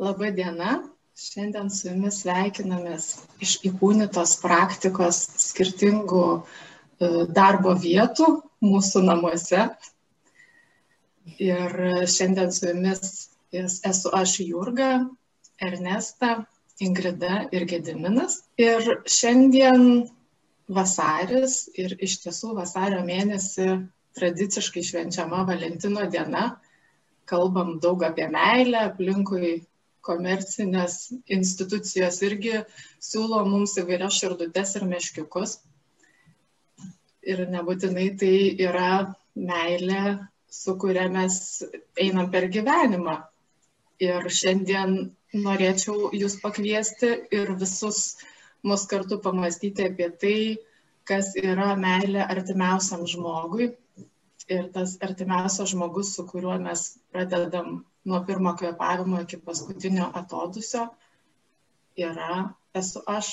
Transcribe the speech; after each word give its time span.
Labą 0.00 0.30
diena. 0.36 0.70
Šiandien 1.20 1.68
su 1.68 1.90
jumis 1.90 2.22
sveikinamės 2.22 3.06
iš 3.44 3.52
įkūnytos 3.68 4.30
praktikos 4.40 5.18
skirtingų 5.44 6.22
e, 6.36 6.42
darbo 7.36 7.74
vietų 7.82 8.28
mūsų 8.64 9.02
namuose. 9.04 9.66
Ir 11.36 11.76
šiandien 12.14 12.54
su 12.56 12.70
jumis 12.70 13.12
esu 13.52 14.14
aš 14.16 14.38
Jurga, 14.46 14.92
Ernesta, 15.60 16.46
Ingrida 16.80 17.42
ir 17.52 17.68
Gediminas. 17.68 18.40
Ir 18.56 19.02
šiandien 19.04 20.08
vasaris 20.76 21.64
ir 21.82 21.96
iš 22.06 22.20
tiesų 22.24 22.54
vasario 22.58 23.00
mėnesį 23.06 23.68
tradiciškai 24.18 24.82
švenčiama 24.86 25.44
Valentino 25.48 26.06
diena. 26.10 26.44
Kalbam 27.30 27.76
daug 27.82 28.02
apie 28.06 28.26
meilę, 28.30 28.86
aplinkui 28.90 29.52
komercinės 30.06 30.96
institucijos 31.36 32.20
irgi 32.26 32.62
siūlo 33.04 33.42
mums 33.46 33.76
įvairias 33.82 34.18
širdutes 34.22 34.74
ir 34.78 34.86
meškiukus. 34.90 35.58
Ir 37.30 37.44
nebūtinai 37.52 38.08
tai 38.18 38.34
yra 38.66 38.90
meilė, 39.36 40.16
su 40.50 40.74
kuria 40.80 41.06
mes 41.12 41.36
einam 42.00 42.30
per 42.32 42.48
gyvenimą. 42.50 43.20
Ir 44.00 44.26
šiandien 44.32 44.96
norėčiau 45.36 46.10
jūs 46.16 46.38
pakviesti 46.42 47.12
ir 47.36 47.52
visus 47.60 48.16
mus 48.66 48.86
kartu 48.90 49.20
pamastyti 49.22 49.86
apie 49.86 50.08
tai, 50.22 50.38
kas 51.10 51.34
yra 51.42 51.74
meilė 51.84 52.24
artimiausiam 52.24 53.06
žmogui. 53.12 53.70
Ir 54.50 54.66
tas 54.74 54.96
artimiausias 55.06 55.70
žmogus, 55.74 56.14
su 56.16 56.24
kuriuo 56.26 56.56
mes 56.62 56.86
pradedam 57.12 57.84
nuo 58.08 58.20
pirmo 58.26 58.54
kvėpavimo 58.58 59.20
iki 59.24 59.38
paskutinio 59.46 60.08
atodusio 60.22 60.88
yra 62.00 62.50
esu 62.74 63.02
aš, 63.06 63.30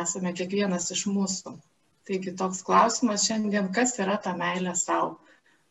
esame 0.00 0.32
kiekvienas 0.36 0.90
iš 0.94 1.06
mūsų. 1.10 1.56
Taigi 2.08 2.32
toks 2.38 2.62
klausimas 2.66 3.26
šiandien, 3.28 3.70
kas 3.74 3.96
yra 4.02 4.16
ta 4.24 4.32
meilė 4.38 4.74
savo, 4.78 5.18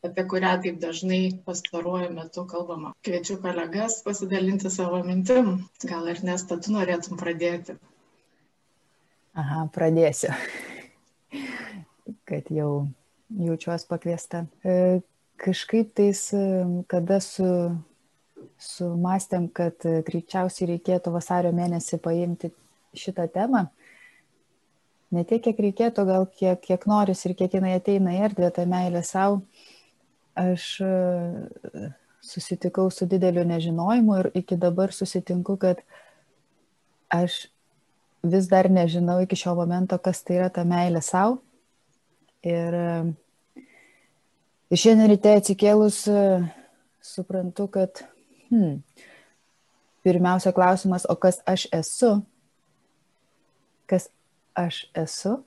apie 0.06 0.26
kurią 0.32 0.54
taip 0.64 0.80
dažnai 0.84 1.22
pastaruoju 1.48 2.12
metu 2.16 2.46
kalbama. 2.54 2.94
Kviečiu 3.04 3.40
kolegas 3.44 4.00
pasidalinti 4.06 4.72
savo 4.72 5.02
mintim. 5.04 5.56
Gal 5.84 6.08
ir 6.14 6.24
nes 6.24 6.46
tu 6.52 6.60
norėtum 6.76 7.20
pradėti? 7.20 7.80
Aha, 9.40 9.66
pradėsiu. 9.76 10.34
Kad 12.30 12.50
jau 12.54 12.88
jaučiuos 13.30 13.86
pakviesta. 13.90 14.46
E, 14.66 15.02
kažkaip 15.40 15.94
tais, 15.98 16.24
kada 16.90 17.20
su 17.24 17.48
sumastėm, 18.60 19.48
kad 19.56 19.86
e, 19.88 20.00
greičiausiai 20.06 20.74
reikėtų 20.74 21.14
vasario 21.14 21.52
mėnesį 21.56 22.00
paimti 22.04 22.52
šitą 22.98 23.28
temą. 23.32 23.68
Ne 25.16 25.24
tiek, 25.26 25.42
kiek 25.46 25.60
reikėtų, 25.66 26.06
gal 26.06 26.28
kiek, 26.30 26.60
kiek 26.62 26.86
noris 26.90 27.24
ir 27.26 27.34
kiek 27.38 27.56
jinai 27.58 27.78
ateina 27.80 28.14
į 28.14 28.24
erdvę, 28.28 28.52
tą 28.54 28.66
meilę 28.70 29.02
savo. 29.06 29.42
Aš 30.38 30.66
e, 30.86 30.92
susitikau 32.24 32.90
su 32.94 33.08
dideliu 33.10 33.46
nežinojimu 33.48 34.20
ir 34.20 34.32
iki 34.44 34.60
dabar 34.60 34.94
susitinku, 34.96 35.58
kad 35.62 35.82
aš 37.10 37.48
vis 38.24 38.48
dar 38.52 38.70
nežinau 38.70 39.20
iki 39.24 39.38
šio 39.40 39.56
momento, 39.56 39.98
kas 39.98 40.24
tai 40.24 40.40
yra 40.40 40.50
ta 40.54 40.66
meilė 40.68 41.02
savo. 41.04 41.40
Ir, 42.46 42.76
e, 42.76 43.64
ir 44.72 44.82
šiandien 44.84 45.12
ryte 45.12 45.36
atsikėlus 45.40 46.04
suprantu, 47.04 47.68
kad 47.68 48.04
hmm, 48.50 48.80
pirmiausia 50.04 50.54
klausimas, 50.56 51.08
o 51.10 51.16
kas 51.16 51.42
aš 51.48 51.68
esu? 51.76 52.20
Kas 53.90 54.10
aš 54.58 54.86
esu? 54.98 55.40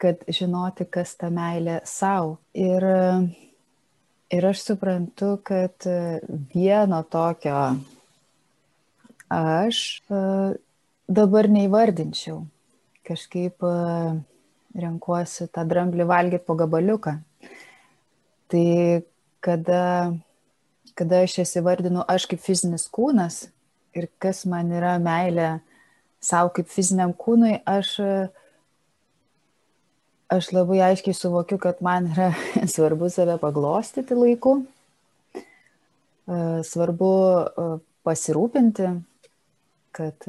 Kad 0.00 0.22
žinoti, 0.32 0.86
kas 0.88 1.12
ta 1.20 1.28
meilė 1.32 1.80
savo. 1.88 2.38
Ir, 2.56 2.86
ir 4.32 4.46
aš 4.48 4.64
suprantu, 4.70 5.34
kad 5.44 5.86
vieno 6.54 7.02
tokio 7.10 7.58
aš 9.30 10.00
dabar 11.10 11.50
neįvardinčiau. 11.50 12.44
Kažkaip 13.06 13.64
renkuosi 14.80 15.48
tą 15.50 15.66
dramblį 15.66 16.06
valgyti 16.06 16.46
po 16.46 16.54
gabaliuką. 16.58 17.16
Tai 18.50 18.66
kada 19.42 19.80
kada 21.00 21.22
aš 21.24 21.38
jas 21.40 21.54
įvardinu 21.56 22.04
aš 22.12 22.26
kaip 22.30 22.42
fizinis 22.44 22.84
kūnas 22.92 23.46
ir 23.96 24.08
kas 24.22 24.44
man 24.48 24.70
yra 24.74 24.98
meilė 25.02 25.60
savo 26.20 26.50
kaip 26.52 26.68
fiziniam 26.68 27.14
kūnui, 27.16 27.54
aš, 27.64 27.94
aš 30.28 30.50
labai 30.52 30.82
aiškiai 30.90 31.16
suvokiu, 31.16 31.56
kad 31.62 31.80
man 31.84 32.10
yra 32.12 32.30
svarbu 32.74 33.08
save 33.12 33.38
paglostyti 33.40 34.18
laiku, 34.18 34.58
svarbu 36.68 37.12
pasirūpinti, 38.06 38.90
kad 39.96 40.28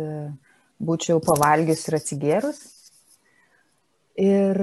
būčiau 0.82 1.22
pavalgius 1.24 1.86
ir 1.88 1.98
atsigėrus 2.00 2.62
ir 4.22 4.60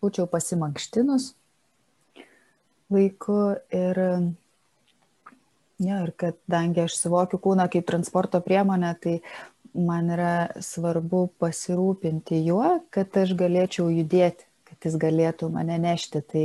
būčiau 0.00 0.28
pasimankštinus 0.30 1.32
laiku 2.90 3.40
ir 3.74 4.04
Jo, 5.80 6.02
ir 6.04 6.10
kadangi 6.20 6.82
aš 6.82 6.98
suvokiu 7.00 7.38
kūną 7.40 7.64
kaip 7.72 7.86
transporto 7.88 8.42
priemonę, 8.44 8.90
tai 9.00 9.14
man 9.72 10.10
yra 10.12 10.32
svarbu 10.60 11.22
pasirūpinti 11.40 12.42
juo, 12.44 12.82
kad 12.92 13.16
aš 13.16 13.32
galėčiau 13.38 13.86
judėti, 13.88 14.44
kad 14.68 14.84
jis 14.84 14.98
galėtų 15.00 15.48
mane 15.54 15.78
nešti. 15.80 16.20
Tai 16.20 16.44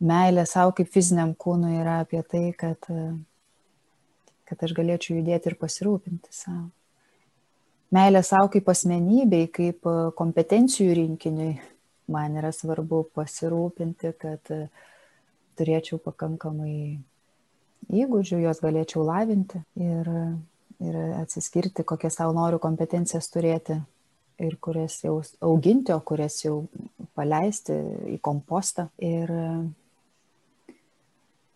meilė 0.00 0.46
savo 0.48 0.72
kaip 0.78 0.88
fiziniam 0.88 1.34
kūnui 1.36 1.74
yra 1.82 1.98
apie 2.06 2.22
tai, 2.32 2.46
kad, 2.56 2.88
kad 4.48 4.64
aš 4.64 4.72
galėčiau 4.78 5.18
judėti 5.18 5.52
ir 5.52 5.60
pasirūpinti 5.60 6.32
savo. 6.32 6.70
Meilė 7.90 8.22
savo 8.22 8.46
kaip 8.54 8.68
asmenybei, 8.70 9.48
kaip 9.50 9.86
kompetencijų 10.18 10.92
rinkiniui, 10.94 11.54
man 12.10 12.36
yra 12.38 12.52
svarbu 12.54 13.02
pasirūpinti, 13.16 14.12
kad 14.20 14.52
turėčiau 15.58 15.98
pakankamai 16.04 17.00
įgūdžių, 17.90 18.44
juos 18.44 18.62
galėčiau 18.62 19.02
lavinti 19.08 19.62
ir, 19.82 20.10
ir 20.78 21.00
atsiskirti, 21.18 21.82
kokias 21.82 22.20
savo 22.20 22.36
noriu 22.36 22.62
kompetencijas 22.62 23.26
turėti 23.32 23.80
ir 24.40 24.56
kurias 24.62 25.00
jau 25.02 25.18
auginti, 25.44 25.92
o 25.92 26.00
kurias 26.00 26.38
jau 26.44 26.62
paleisti 27.18 27.74
į 28.14 28.20
kompostą. 28.24 28.86
Ir 29.02 29.34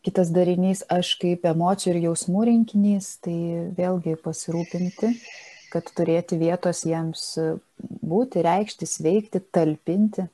kitas 0.04 0.34
darinys, 0.34 0.82
aš 0.90 1.14
kaip 1.22 1.46
emocijų 1.48 1.94
ir 1.94 2.02
jausmų 2.08 2.44
rinkinys, 2.50 3.14
tai 3.24 3.38
vėlgi 3.78 4.18
pasirūpinti, 4.20 5.14
kad 5.74 5.90
turėti 5.98 6.38
vietos 6.40 6.84
jiems 6.86 7.26
būti, 7.82 8.44
reikštis, 8.46 9.00
veikti, 9.04 9.42
talpinti. 9.54 10.28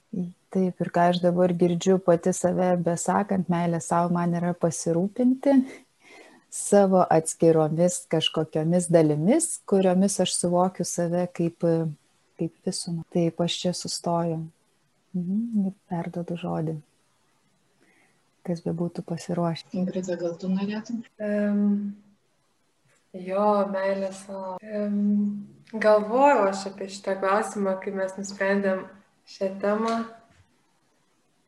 Taip, 0.51 0.81
ir 0.83 0.89
ką 0.91 1.11
aš 1.13 1.21
dabar 1.23 1.53
girdžiu 1.55 2.01
pati 2.03 2.33
save 2.35 2.73
besakant, 2.83 3.49
meilė 3.53 3.79
savo 3.85 4.11
man 4.17 4.35
yra 4.39 4.51
pasirūpinti 4.59 5.55
savo 6.51 7.05
atskiromis 7.11 8.05
kažkokiamis 8.11 8.89
dalimis, 8.91 9.61
kuriomis 9.71 10.19
aš 10.21 10.35
suvokiu 10.35 10.85
save 10.85 11.27
kaip, 11.35 11.67
kaip 12.39 12.67
visumą. 12.67 13.05
Taip, 13.15 13.41
aš 13.41 13.59
čia 13.63 13.73
sustoju 13.77 14.41
mhm, 15.15 15.69
ir 15.71 15.77
perdodu 15.91 16.39
žodį. 16.41 16.77
Kas 18.47 18.63
be 18.65 18.73
būtų 18.75 19.05
pasiruošę. 19.07 19.69
Ingrida, 19.79 20.17
gal 20.19 20.35
tu 20.41 20.49
norėtum? 20.51 21.03
Um, 21.21 21.93
jo, 23.13 23.47
meilė 23.73 24.13
savo. 24.15 24.57
Galvojau 25.71 26.47
aš 26.49 26.67
apie 26.71 26.89
šitą 26.91 27.17
klausimą, 27.21 27.77
kai 27.83 27.95
mes 27.95 28.17
nusprendėm 28.19 28.85
šią 29.31 29.51
temą. 29.63 29.97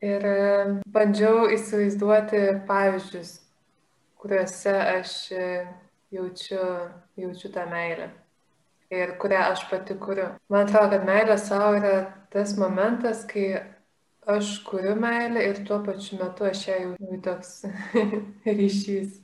Ir 0.03 0.25
bandžiau 0.91 1.47
įsivaizduoti 1.55 2.41
pavyzdžius, 2.67 3.37
kuriuose 4.19 4.73
aš 4.97 5.13
e, 5.31 5.45
jaučiu, 6.11 6.59
jaučiu 7.19 7.51
tą 7.55 7.63
meilę 7.71 8.09
ir 8.93 9.15
kurią 9.17 9.45
aš 9.53 9.63
pati 9.69 9.95
kuriu. 9.99 10.27
Man 10.51 10.67
atrodo, 10.67 10.97
kad 10.97 11.07
meilė 11.07 11.37
savo 11.39 11.71
yra 11.79 11.95
tas 12.33 12.57
momentas, 12.59 13.23
kai 13.29 13.47
aš 14.35 14.57
kuriu 14.67 14.95
meilę 14.99 15.43
ir 15.49 15.63
tuo 15.67 15.79
pačiu 15.85 16.19
metu 16.21 16.47
aš 16.51 16.67
ją 16.67 16.79
jau 16.83 17.19
toks 17.25 17.55
ryšys 18.59 19.22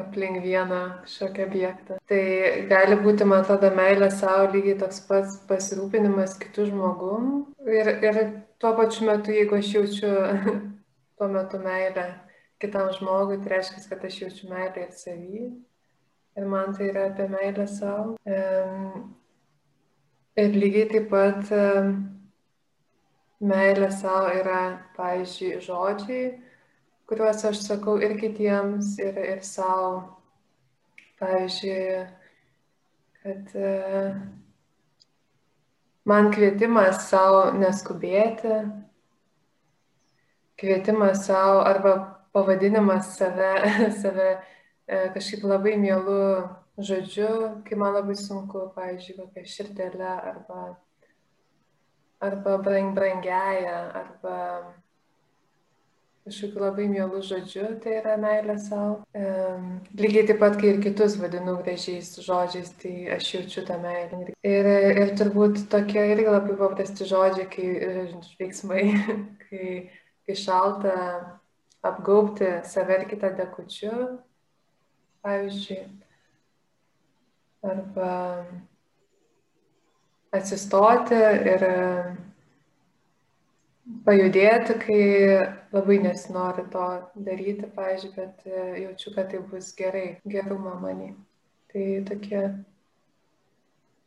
aplink 0.00 0.42
vieną 0.44 0.80
kažkokį 1.04 1.44
objektą. 1.46 1.98
Tai 2.10 2.22
gali 2.70 2.98
būti, 3.00 3.26
man 3.28 3.44
atrodo, 3.44 3.70
meilė 3.76 4.10
savo 4.12 4.50
lygiai 4.52 4.76
toks 4.80 5.00
pats 5.08 5.38
pasirūpinimas 5.48 6.36
kitų 6.42 6.68
žmogum. 6.70 7.30
Ir, 7.64 7.92
ir 8.04 8.20
tuo 8.62 8.74
pačiu 8.76 9.08
metu, 9.08 9.32
jeigu 9.34 9.58
aš 9.58 9.72
jaučiu 9.78 10.12
tuo 11.16 11.30
metu 11.32 11.60
meilę 11.62 12.06
kitam 12.62 12.90
žmogui, 12.96 13.40
tai 13.42 13.56
reiškia, 13.56 13.86
kad 13.90 14.04
aš 14.08 14.20
jaučiu 14.24 14.50
meilę 14.52 14.84
ir 14.84 14.92
savį. 14.96 15.46
Ir 16.36 16.50
man 16.52 16.76
tai 16.76 16.90
yra 16.90 17.06
apie 17.10 17.30
meilę 17.32 17.64
savo. 17.68 18.18
Ir 20.36 20.58
lygiai 20.60 20.90
taip 20.90 21.08
pat 21.08 21.52
meilė 23.40 23.88
savo 23.92 24.28
yra, 24.36 24.60
pavyzdžiui, 24.96 25.54
žodžiai, 25.64 26.26
kuriuos 27.06 27.44
aš 27.48 27.60
sakau 27.62 27.96
ir 28.02 28.16
kitiems, 28.20 28.96
ir, 29.02 29.18
ir 29.34 29.42
savo. 29.46 30.16
Pavyzdžiui, 31.16 32.02
kad 33.22 33.54
man 36.04 36.28
kvietimas 36.34 37.06
savo 37.08 37.46
neskubėti, 37.56 38.58
kvietimas 40.60 41.24
savo 41.26 41.62
arba 41.64 41.96
pavadinimas 42.36 43.14
save, 43.16 43.54
save 44.02 44.30
kažkaip 45.16 45.46
labai 45.48 45.78
mielų 45.80 46.20
žodžiu, 46.76 47.62
kai 47.64 47.78
man 47.80 47.94
labai 47.96 48.16
sunku, 48.20 48.68
pavyzdžiui, 48.76 49.16
kokią 49.22 49.44
širdelę 49.48 50.10
arba, 50.32 50.64
arba 52.20 52.58
brang, 52.60 52.92
brangiają, 52.94 53.78
arba 54.02 54.36
kažkokiu 56.26 56.62
labai 56.62 56.88
mielų 56.90 57.20
žodžiu, 57.22 57.64
tai 57.82 58.00
yra 58.00 58.16
meilė 58.18 58.56
savo. 58.58 58.96
Um, 59.14 59.68
lygiai 59.98 60.26
taip 60.26 60.40
pat, 60.42 60.56
kai 60.58 60.72
ir 60.72 60.80
kitus 60.82 61.14
vadinu 61.22 61.54
gražiais 61.60 62.10
žodžiais, 62.24 62.72
tai 62.82 62.94
aš 63.16 63.30
jaučiu 63.36 63.62
tą 63.68 63.78
meilę. 63.82 64.32
Ir, 64.42 64.70
ir 65.04 65.14
turbūt 65.18 65.66
tokie 65.72 66.02
irgi 66.12 66.26
labai 66.26 66.58
paprasti 66.58 67.06
žodžiai, 67.06 67.46
kai 67.52 67.68
veiksmai, 68.40 68.84
kai, 69.46 69.70
kai 70.26 70.38
šalta 70.42 70.96
apgaubti 71.86 72.50
save 72.66 72.98
ir 72.98 73.06
kitą 73.12 73.30
dekučiu, 73.38 73.94
pavyzdžiui, 75.22 75.82
arba 77.66 78.10
atsistoti 80.34 81.18
ir 81.54 81.66
pajudėti, 84.06 84.76
kai 84.82 85.02
labai 85.74 85.98
nesinori 86.02 86.66
to 86.72 86.86
daryti, 87.26 87.68
pavyzdžiui, 87.76 88.14
bet 88.16 88.46
e, 88.48 88.62
jaučiu, 88.84 89.12
kad 89.14 89.30
tai 89.30 89.42
bus 89.50 89.72
gerai, 89.78 90.06
gerumo 90.26 90.74
manį. 90.82 91.12
Tai 91.72 91.84
tokie 92.08 92.40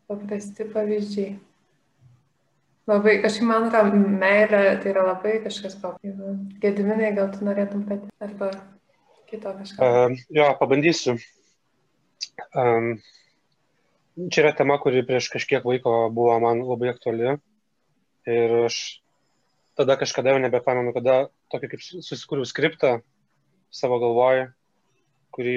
paprasti 0.09 0.67
pavyzdžiai. 0.73 1.37
Labai, 2.89 3.19
kažkaip 3.21 3.45
man 3.45 3.67
yra 3.69 3.83
meilė, 3.93 4.61
tai 4.81 4.91
yra 4.95 5.05
labai 5.11 5.37
kažkas 5.43 5.77
paprastas. 5.79 6.39
Gediminai, 6.63 7.13
gal 7.15 7.29
tu 7.35 7.45
norėtum 7.45 7.85
pati 7.87 8.09
arba 8.25 8.49
kito 9.29 9.53
kažką? 9.59 9.77
Uh, 9.85 10.23
jo, 10.33 10.47
pabandysiu. 10.57 11.19
Um, 12.57 12.95
čia 14.33 14.41
yra 14.41 14.55
tema, 14.57 14.79
kuri 14.81 15.05
prieš 15.05 15.29
kažkiek 15.35 15.67
laiko 15.69 16.01
buvo 16.15 16.39
man 16.41 16.65
labai 16.65 16.89
aktuali. 16.95 17.37
Ir 18.29 18.55
aš 18.65 18.79
tada 19.79 19.95
kažkada 19.95 20.33
jau 20.33 20.41
nebepamenu, 20.43 20.91
kada 20.95 21.29
tokį 21.53 21.69
kaip 21.71 21.83
susikūriau 21.87 22.47
skriptą 22.47 22.97
savo 23.71 23.99
galvoje, 24.01 24.49
kurį 25.35 25.55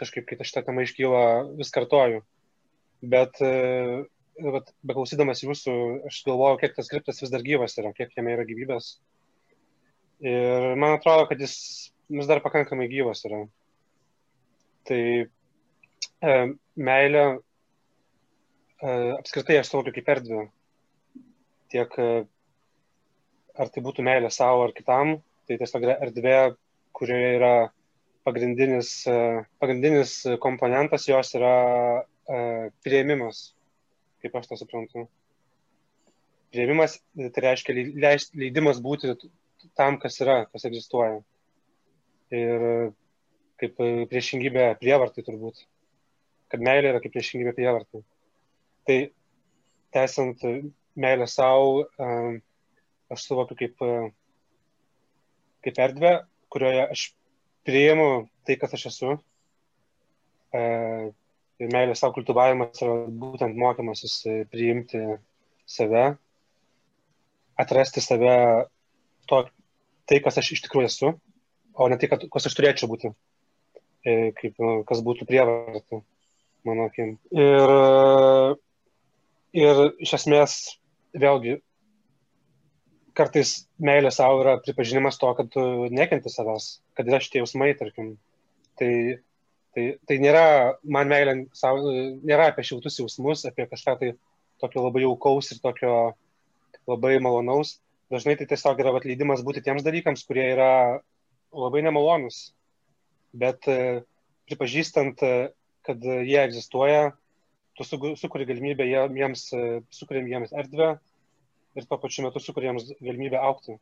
kažkaip, 0.00 0.26
kai 0.28 0.44
šitą 0.44 0.64
temą 0.66 0.84
iškyla, 0.84 1.22
vis 1.56 1.72
kartoju. 1.72 2.20
Bet, 3.02 3.40
bet 3.40 4.68
beklausydamas 4.86 5.42
jūsų, 5.42 5.74
aš 6.10 6.20
galvoju, 6.26 6.60
kiek 6.60 6.76
tas 6.76 6.90
skriptas 6.90 7.22
vis 7.22 7.32
dar 7.32 7.44
gyvas 7.46 7.78
yra, 7.80 7.94
kiek 7.96 8.12
jame 8.18 8.34
yra 8.36 8.44
gyvybės. 8.48 8.92
Ir 10.22 10.68
man 10.78 10.98
atrodo, 10.98 11.24
kad 11.30 11.40
jis 11.42 11.56
vis 12.12 12.28
dar 12.30 12.42
pakankamai 12.44 12.90
gyvas 12.92 13.24
yra. 13.26 13.40
Tai 14.86 15.00
e, 15.22 16.36
meilė 16.76 17.24
e, 17.32 18.92
apskritai 19.16 19.58
aš 19.62 19.72
suvokiu 19.72 19.96
kaip 19.96 20.12
erdvę. 20.14 20.44
Tiek 21.72 21.98
ar 23.58 23.70
tai 23.72 23.82
būtų 23.84 24.04
meilė 24.06 24.30
savo 24.32 24.66
ar 24.66 24.74
kitam, 24.76 25.16
tai 25.48 25.58
tiesiog 25.60 25.86
yra 25.86 25.96
erdvė, 26.06 26.36
kurioje 26.96 27.32
yra 27.36 27.54
pagrindinis, 28.26 28.92
e, 29.10 29.16
pagrindinis 29.62 30.14
komponentas 30.42 31.08
jos 31.08 31.32
yra 31.34 31.54
uh, 32.02 32.70
prieimimas, 32.86 33.52
kaip 34.22 34.36
aš 34.38 34.48
tą 34.50 34.58
suprantu. 34.60 35.08
Prieimimas 36.52 36.98
tai 37.16 37.44
reiškia 37.48 37.74
leidimas 38.38 38.80
būti 38.84 39.14
tam, 39.78 39.98
kas 40.02 40.20
yra, 40.22 40.42
kas 40.52 40.68
egzistuoja. 40.68 41.22
Ir 42.32 42.92
kaip 43.60 43.80
priešingybė 44.12 44.72
prievartai 44.80 45.24
turbūt. 45.26 45.64
Kad 46.52 46.62
meilė 46.64 46.92
yra 46.92 47.02
kaip 47.02 47.14
priešingybė 47.14 47.56
prievartai. 47.56 48.02
Tai 48.86 48.98
tęsiant 49.96 50.44
meilę 51.02 51.26
savo, 51.30 51.82
uh, 51.82 52.38
aš 53.12 53.26
suvokiu 53.28 53.56
kaip, 53.58 53.82
e, 53.82 54.10
kaip 55.66 55.80
erdvę, 55.86 56.12
kurioje 56.52 56.84
aš 56.94 57.04
priimu 57.66 58.08
tai, 58.46 58.58
kas 58.60 58.74
aš 58.76 58.88
esu. 58.92 59.16
E, 60.52 60.62
ir 61.62 61.72
meilės 61.72 62.02
savo 62.02 62.16
kultivavimas 62.16 62.82
yra 62.82 62.96
būtent 63.22 63.58
mokymasis 63.58 64.18
e, 64.26 64.38
priimti 64.52 65.02
save, 65.68 66.06
atrasti 67.60 68.02
save 68.02 68.36
to, 69.30 69.44
tai, 70.08 70.18
kas 70.24 70.40
aš 70.40 70.54
iš 70.56 70.64
tikrųjų 70.66 70.90
esu, 70.90 71.12
o 71.72 71.88
ne 71.88 72.00
tai, 72.00 72.10
kad, 72.10 72.24
kas 72.32 72.48
aš 72.48 72.56
turėčiau 72.58 72.88
būti, 72.90 73.12
kaip, 74.02 74.58
kas 74.88 75.00
būtų 75.06 75.28
prievarta 75.28 76.00
mano 76.66 76.88
akim. 76.90 77.14
Ir, 77.30 77.72
ir 79.56 79.82
iš 80.02 80.16
esmės, 80.18 80.56
vėlgi, 81.14 81.60
kartais 83.16 83.52
meilė 83.82 84.10
savo 84.14 84.40
yra 84.42 84.56
pripažinimas 84.62 85.18
to, 85.20 85.30
kad 85.38 85.50
tu 85.52 85.62
nekenti 85.92 86.32
savęs, 86.32 86.68
kad 86.96 87.08
yra 87.08 87.20
šitie 87.22 87.42
jausmai, 87.42 87.72
tarkim. 87.78 88.14
Tai, 88.80 88.92
tai, 89.76 89.86
tai 90.08 90.18
nėra, 90.22 90.44
man 90.82 91.10
meilė 91.12 91.36
savo, 91.56 91.92
nėra 92.24 92.50
apie 92.50 92.64
šiltus 92.66 92.98
jausmus, 93.00 93.44
apie 93.48 93.68
kažką 93.70 93.96
tai 94.00 94.12
tokio 94.62 94.86
labai 94.86 95.04
jaukaus 95.04 95.52
ir 95.52 95.60
tokio 95.62 95.96
labai 96.88 97.18
malonaus. 97.22 97.76
Dažnai 98.12 98.36
tai 98.36 98.46
tiesiog 98.50 98.80
yra 98.82 98.92
atleidimas 98.98 99.44
būti 99.44 99.62
tiems 99.64 99.84
dalykams, 99.84 100.24
kurie 100.28 100.44
yra 100.52 100.72
labai 101.52 101.82
nemalonus. 101.84 102.50
Bet 103.32 103.68
e, 103.70 104.02
pripažįstant, 104.50 105.22
e, 105.24 105.52
kad 105.86 106.04
jie 106.04 106.38
egzistuoja, 106.42 107.12
tu 107.76 107.86
sukuri 107.88 108.46
galimybę 108.48 108.84
jiems, 108.88 109.46
e, 109.56 109.80
sukuriam 109.94 110.28
jiems 110.28 110.52
erdvę, 110.52 110.90
ir 111.76 111.86
tuo 111.88 111.98
pačiu 112.00 112.26
metu 112.26 112.40
sukuria 112.40 112.72
jiems 112.72 112.92
galimybę 113.00 113.40
aukti. 113.40 113.78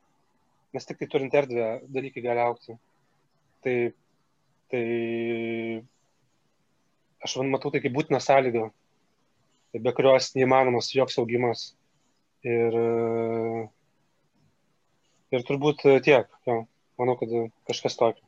Nes 0.74 0.86
tik 0.86 1.00
tai 1.00 1.08
turint 1.10 1.34
erdvę 1.34 1.70
dalykai 1.90 2.22
gali 2.22 2.42
aukti. 2.44 2.76
Tai, 3.64 3.76
tai 4.70 4.84
aš 7.24 7.36
matau 7.50 7.72
tai 7.74 7.82
kaip 7.84 7.96
būtina 7.96 8.20
sąlyga, 8.22 8.70
be 9.74 9.92
kurios 9.96 10.32
neįmanomas 10.36 10.92
joks 10.94 11.18
augimas. 11.20 11.70
Ir, 12.46 12.76
ir 15.34 15.46
turbūt 15.48 15.84
tiek. 16.06 16.30
Jo, 16.48 16.62
manau, 17.00 17.18
kad 17.20 17.34
kažkas 17.68 17.98
tokio. 18.00 18.24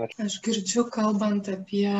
Ačiū. 0.00 0.24
Aš 0.24 0.38
girdžiu, 0.46 0.86
kalbant 0.88 1.50
apie 1.52 1.90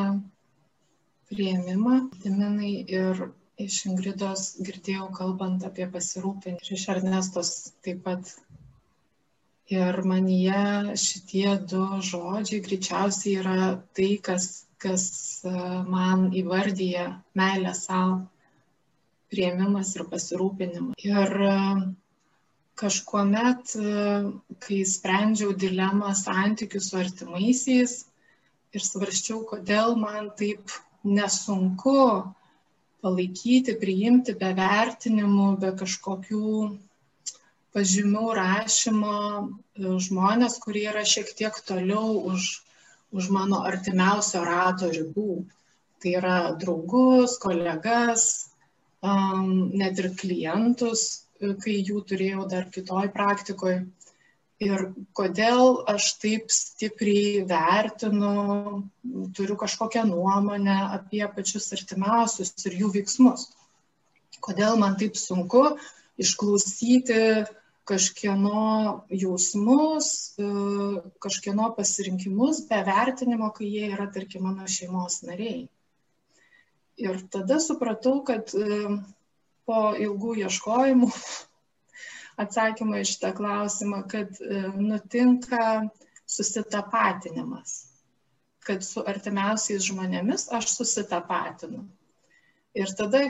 prieimimą, 1.29 1.99
dimenai 2.23 2.73
ir 2.89 3.27
iš 3.67 3.77
Ingridos 3.89 4.43
girdėjau 4.67 5.07
kalbant 5.19 5.65
apie 5.69 5.87
pasirūpinimą 5.95 6.65
ir 6.65 6.75
iš 6.77 6.87
Ernestos 6.95 7.53
taip 7.87 8.03
pat. 8.07 8.33
Ir 9.73 9.99
manyje 10.11 10.97
šitie 11.01 11.53
du 11.73 11.83
žodžiai 12.09 12.61
greičiausiai 12.67 13.39
yra 13.43 13.69
tai, 13.97 14.09
kas, 14.29 14.49
kas 14.85 15.05
e, 15.49 15.53
man 15.95 16.27
įvardyja 16.43 17.07
meilę 17.41 17.73
savo, 17.79 18.19
prieimimas 19.33 19.95
ir 19.97 20.05
pasirūpinimas. 20.13 20.99
Ir 21.09 21.37
e, 21.49 21.57
kažkuomet, 22.83 23.75
e, 23.79 24.05
kai 24.67 24.83
sprendžiau 24.93 25.57
dilemą 25.65 26.13
santykių 26.21 26.83
su 26.89 27.01
artimaisiais 27.01 27.97
ir 28.77 28.87
svarščiau, 28.91 29.41
kodėl 29.55 29.97
man 30.05 30.33
taip 30.43 30.77
nesunku 31.05 31.99
palaikyti, 33.03 33.75
priimti 33.83 34.35
be 34.39 34.53
vertinimų, 34.59 35.49
be 35.63 35.73
kažkokių 35.83 36.53
pažymių 37.77 38.27
rašymo 38.39 39.17
e, 39.17 39.95
žmonės, 40.07 40.59
kurie 40.65 40.87
yra 40.93 41.03
šiek 41.15 41.33
tiek 41.39 41.59
toliau 41.69 42.21
už, 42.33 42.49
už 43.17 43.29
mano 43.35 43.63
artimiausio 43.69 44.45
rato 44.47 44.91
ribų. 44.93 45.43
Tai 46.03 46.15
yra 46.19 46.37
draugus, 46.59 47.37
kolegas, 47.43 48.25
um, 49.07 49.71
net 49.79 50.01
ir 50.03 50.09
klientus, 50.19 51.05
kai 51.63 51.77
jų 51.79 52.03
turėjau 52.11 52.47
dar 52.51 52.67
kitoj 52.75 53.11
praktikoje. 53.15 53.85
Ir 54.63 54.83
kodėl 55.19 55.81
aš 55.91 56.13
taip 56.23 56.53
stipriai 56.55 57.41
vertinu, 57.51 58.35
turiu 59.35 59.57
kažkokią 59.59 60.05
nuomonę 60.11 60.77
apie 60.99 61.25
pačius 61.35 61.73
artimiausius 61.75 62.55
ir 62.69 62.77
jų 62.83 62.93
veiksmus. 62.99 63.49
Kodėl 64.45 64.79
man 64.79 64.95
taip 65.01 65.19
sunku 65.19 65.65
išklausyti 66.23 67.19
kažkieno 67.91 68.63
jausmus, 69.11 70.09
kažkieno 71.23 71.73
pasirinkimus 71.77 72.63
be 72.69 72.83
vertinimo, 72.87 73.51
kai 73.57 73.67
jie 73.67 73.89
yra, 73.97 74.07
tarkim, 74.15 74.47
mano 74.47 74.69
šeimos 74.71 75.23
nariai. 75.27 75.65
Ir 77.03 77.19
tada 77.33 77.59
supratau, 77.59 78.21
kad 78.29 78.53
po 79.67 79.81
ilgų 80.07 80.37
ieškojimų 80.45 81.11
atsakymą 82.41 83.03
iš 83.03 83.17
tą 83.23 83.33
klausimą, 83.37 84.03
kad 84.09 84.39
nutinka 84.79 85.89
susitapatinimas, 86.27 87.75
kad 88.67 88.85
su 88.87 89.05
artimiausiais 89.07 89.85
žmonėmis 89.89 90.49
aš 90.55 90.71
susitapatinu. 90.77 91.85
Ir 92.79 92.93
tada 92.97 93.27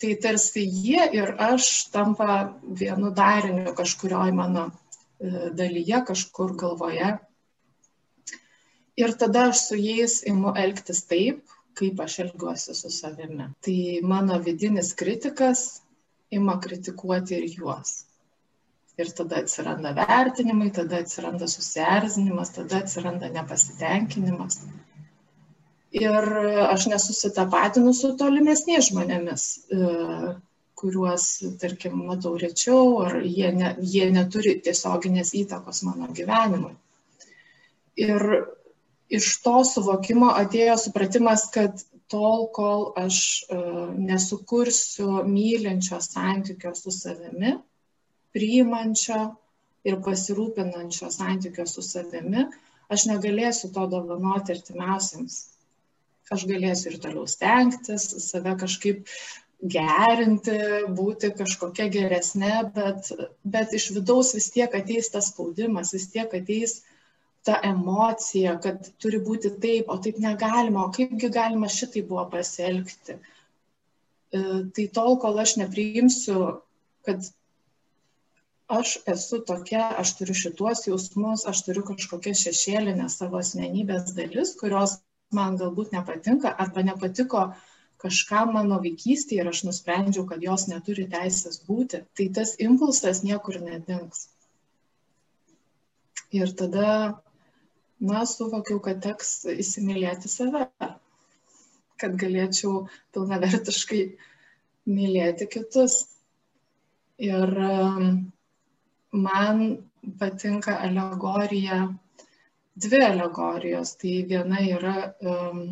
tai 0.00 0.14
tarsi 0.22 0.62
jie 0.64 1.02
ir 1.16 1.34
aš 1.38 1.90
tampa 1.92 2.54
vienu 2.62 3.10
dariniu 3.16 3.74
kažkurioj 3.76 4.32
mano 4.36 4.70
dalyje, 5.20 6.04
kažkur 6.08 6.54
galvoje. 6.56 7.18
Ir 8.96 9.12
tada 9.20 9.48
aš 9.50 9.66
su 9.68 9.76
jais 9.80 10.20
imu 10.28 10.54
elgtis 10.56 11.04
taip, 11.08 11.44
kaip 11.76 12.00
aš 12.00 12.18
elgiuosi 12.24 12.74
su 12.74 12.90
savimi. 12.92 13.48
Tai 13.64 13.78
mano 14.02 14.38
vidinis 14.44 14.92
kritikas 14.94 15.82
ima 16.30 16.58
kritikuoti 16.60 17.36
ir 17.38 17.48
juos. 17.58 18.04
Ir 19.00 19.10
tada 19.16 19.40
atsiranda 19.40 19.94
vertinimai, 19.96 20.68
tada 20.76 21.00
atsiranda 21.00 21.48
susierzinimas, 21.48 22.52
tada 22.56 22.82
atsiranda 22.84 23.30
nepasitenkinimas. 23.32 24.60
Ir 26.00 26.28
aš 26.68 26.86
nesusitapatinu 26.92 27.94
su 27.96 28.12
tolimesniais 28.18 28.90
žmonėmis, 28.92 29.46
kuriuos, 30.80 31.26
tarkim, 31.60 31.96
matau 32.08 32.36
rečiau, 32.40 33.00
ar 33.06 33.18
jie, 33.24 33.50
ne, 33.56 33.72
jie 33.94 34.06
neturi 34.14 34.54
tiesioginės 34.64 35.34
įtakos 35.42 35.82
mano 35.88 36.08
gyvenimui. 36.16 36.72
Ir 38.00 38.24
iš 39.10 39.32
to 39.44 39.56
suvokimo 39.66 40.30
atėjo 40.42 40.78
supratimas, 40.80 41.48
kad 41.52 41.82
tol, 42.10 42.48
kol 42.54 42.90
aš 42.98 43.18
nesukursiu 43.96 45.22
mylinčio 45.26 46.00
santykio 46.04 46.74
su 46.78 46.92
savimi, 46.94 47.54
priimančio 48.34 49.20
ir 49.88 50.00
pasirūpinančio 50.04 51.10
santykio 51.14 51.66
su 51.66 51.84
savimi, 51.86 52.46
aš 52.90 53.06
negalėsiu 53.10 53.70
to 53.74 53.86
dovanoti 53.94 54.56
artimiausiams. 54.56 55.38
Aš 56.30 56.44
galėsiu 56.46 56.92
ir 56.92 56.98
toliau 57.02 57.26
stengtis, 57.26 58.04
save 58.22 58.52
kažkaip 58.58 59.08
gerinti, 59.60 60.58
būti 60.96 61.32
kažkokia 61.36 61.88
geresnė, 61.92 62.52
bet, 62.76 63.10
bet 63.42 63.74
iš 63.76 63.90
vidaus 63.96 64.30
vis 64.36 64.46
tiek 64.54 64.76
ateis 64.78 65.10
tas 65.12 65.32
spaudimas, 65.32 65.92
vis 65.96 66.06
tiek 66.12 66.30
ateis 66.38 66.78
ta 67.44 67.56
emocija, 67.64 68.56
kad 68.60 68.90
turi 69.00 69.20
būti 69.24 69.52
taip, 69.62 69.88
o 69.88 69.96
taip 70.04 70.18
negalima, 70.20 70.84
o 70.84 70.92
kaipgi 70.92 71.30
galima 71.32 71.70
šitai 71.72 72.02
buvo 72.08 72.26
pasielgti. 72.32 73.16
Tai 74.30 74.86
tol, 74.94 75.16
kol 75.22 75.40
aš 75.42 75.56
nepriimsiu, 75.62 76.40
kad 77.08 77.24
aš 78.70 78.98
esu 79.10 79.40
tokia, 79.46 79.88
aš 80.02 80.14
turiu 80.18 80.36
šituos 80.42 80.84
jausmus, 80.86 81.46
aš 81.50 81.64
turiu 81.66 81.82
kažkokią 81.88 82.36
šešėlinę 82.42 83.08
savo 83.10 83.40
asmenybės 83.40 84.12
dalis, 84.18 84.54
kurios 84.60 85.00
man 85.34 85.56
galbūt 85.58 85.94
nepatinka 85.96 86.52
arba 86.64 86.84
nepatiko 86.86 87.48
kažkam 88.00 88.54
mano 88.56 88.78
vaikystėje 88.84 89.42
ir 89.42 89.50
aš 89.50 89.64
nusprendžiau, 89.68 90.24
kad 90.28 90.44
jos 90.44 90.68
neturi 90.70 91.06
teisės 91.10 91.60
būti, 91.66 92.04
tai 92.16 92.28
tas 92.36 92.54
impulsas 92.62 93.24
niekur 93.26 93.58
nedings. 93.64 94.28
Ir 96.30 96.54
tada 96.56 96.86
na, 98.00 98.24
suvokiau, 98.26 98.80
kad 98.84 99.02
teks 99.04 99.32
įsimylėti 99.52 100.30
save, 100.32 100.66
kad 102.00 102.16
galėčiau 102.20 102.86
pilnavertiškai 103.14 104.02
mylėti 104.90 105.48
kitus. 105.52 106.02
Ir 107.20 107.50
um, 107.60 108.06
man 109.12 109.64
patinka 110.20 110.78
alegorija, 110.80 111.82
dvi 112.80 113.02
alegorijos. 113.04 113.96
Tai 114.00 114.14
viena 114.30 114.62
yra 114.64 114.96
um, 115.20 115.64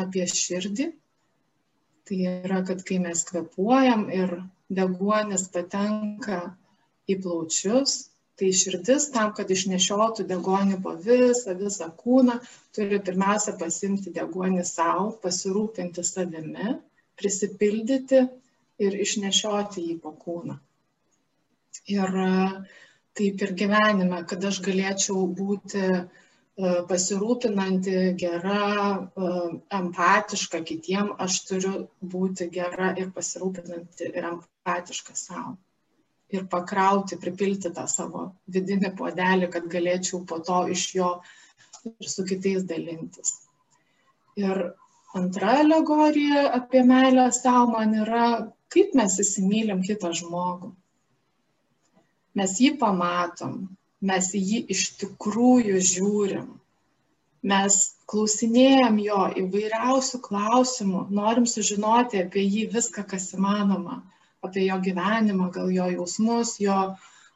apie 0.00 0.26
širdį, 0.26 0.88
tai 2.08 2.22
yra, 2.32 2.64
kad 2.66 2.82
kai 2.86 2.98
mes 3.02 3.22
kvepuojam 3.28 4.08
ir 4.10 4.40
deguonis 4.70 5.46
patenka 5.54 6.40
į 7.10 7.20
plaučius, 7.22 8.10
tai 8.40 8.50
širdis 8.56 9.10
tam, 9.14 9.32
kad 9.36 9.50
išnešiotų 9.52 10.24
degonį 10.30 10.78
po 10.84 10.94
visą, 11.06 11.54
visą 11.58 11.90
kūną, 12.02 12.38
turi 12.76 13.00
pirmiausia 13.08 13.52
pasimti 13.60 14.12
degonį 14.16 14.64
savo, 14.68 15.10
pasirūpinti 15.24 16.04
savimi, 16.06 16.72
prisipildyti 17.20 18.22
ir 18.86 18.96
išnešioti 19.06 19.84
jį 19.90 19.98
po 20.04 20.14
kūną. 20.24 20.56
Ir 21.92 22.16
taip 23.20 23.44
ir 23.44 23.54
gyvenime, 23.60 24.24
kad 24.30 24.48
aš 24.48 24.62
galėčiau 24.64 25.26
būti 25.36 25.86
pasirūpinanti, 26.88 27.96
gera, 28.20 28.64
empatiška 29.80 30.64
kitiem, 30.70 31.12
aš 31.26 31.42
turiu 31.48 31.74
būti 32.14 32.48
gera 32.56 32.94
ir 33.00 33.12
pasirūpinanti 33.16 34.12
ir 34.14 34.30
empatiška 34.34 35.16
savo 35.16 35.58
ir 36.36 36.46
pakrauti, 36.50 37.18
pripilti 37.22 37.70
tą 37.76 37.86
savo 37.90 38.26
vidinį 38.54 38.92
puodelį, 38.98 39.48
kad 39.54 39.66
galėčiau 39.74 40.22
po 40.30 40.38
to 40.48 40.60
iš 40.74 40.84
jo 40.98 41.10
ir 41.90 42.10
su 42.12 42.24
kitais 42.28 42.66
dalintis. 42.70 43.32
Ir 44.40 44.60
antra 45.20 45.56
alegorija 45.64 46.46
apie 46.60 46.84
meilę 46.92 47.26
savo 47.36 47.66
man 47.74 47.96
yra, 48.04 48.28
kaip 48.74 48.94
mes 49.00 49.18
įsimylim 49.24 49.82
kitą 49.86 50.12
žmogų. 50.20 50.70
Mes 52.38 52.54
jį 52.62 52.76
pamatom, 52.78 53.56
mes 54.10 54.30
jį 54.38 54.62
iš 54.74 54.84
tikrųjų 55.00 55.80
žiūrim. 55.92 56.46
Mes 57.50 57.76
klausinėjom 58.12 58.98
jo 59.02 59.20
įvairiausių 59.42 60.20
klausimų, 60.26 61.06
norim 61.18 61.46
sužinoti 61.48 62.20
apie 62.22 62.44
jį 62.44 62.66
viską, 62.74 63.06
kas 63.12 63.30
įmanoma 63.34 64.02
apie 64.46 64.66
jo 64.66 64.78
gyvenimą, 64.80 65.50
gal 65.54 65.70
jo 65.72 65.86
jausmus, 65.94 66.56
jo 66.60 66.76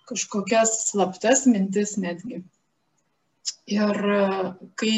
kažkokias 0.08 0.74
slaptas 0.90 1.44
mintis 1.48 1.96
netgi. 2.00 2.42
Ir 3.72 4.00
kai, 4.80 4.96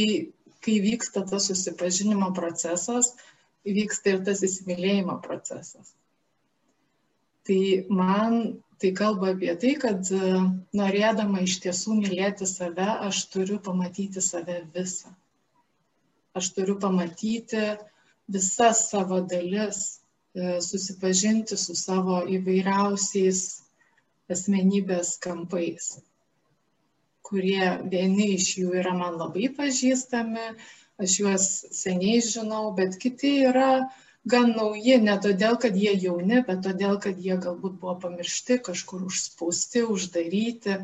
kai 0.62 0.76
vyksta 0.82 1.22
tas 1.30 1.48
susipažinimo 1.50 2.32
procesas, 2.34 3.12
vyksta 3.66 4.14
ir 4.14 4.22
tas 4.26 4.42
įsimylėjimo 4.46 5.18
procesas. 5.26 5.92
Tai 7.46 7.60
man 7.90 8.38
tai 8.82 8.90
kalba 8.94 9.30
apie 9.32 9.54
tai, 9.62 9.74
kad 9.82 10.10
norėdama 10.76 11.44
iš 11.46 11.60
tiesų 11.64 12.00
mylėti 12.02 12.46
save, 12.50 12.88
aš 13.08 13.22
turiu 13.34 13.60
pamatyti 13.62 14.22
save 14.22 14.58
visą. 14.74 15.14
Aš 16.36 16.50
turiu 16.58 16.74
pamatyti 16.82 17.62
visas 18.30 18.82
savo 18.90 19.22
dalis, 19.30 19.86
E, 19.96 20.05
susipažinti 20.36 21.56
su 21.56 21.74
savo 21.78 22.20
įvairiausiais 22.28 23.42
asmenybės 24.32 25.16
kampais, 25.22 25.92
kurie 27.26 27.70
vieni 27.92 28.32
iš 28.34 28.50
jų 28.60 28.74
yra 28.82 28.94
man 28.98 29.16
labai 29.20 29.48
pažįstami, 29.56 30.48
aš 31.02 31.14
juos 31.20 31.46
seniai 31.78 32.20
žinau, 32.24 32.70
bet 32.76 32.98
kiti 33.02 33.32
yra 33.48 33.86
gan 34.26 34.52
nauji, 34.58 34.98
ne 35.02 35.16
todėl, 35.22 35.56
kad 35.62 35.76
jie 35.78 35.94
jauni, 36.02 36.42
bet 36.46 36.62
todėl, 36.66 36.98
kad 37.02 37.18
jie 37.22 37.36
galbūt 37.42 37.78
buvo 37.82 37.96
pamiršti, 38.06 38.58
kažkur 38.68 39.06
užspausti, 39.06 39.84
uždaryti 39.86 40.80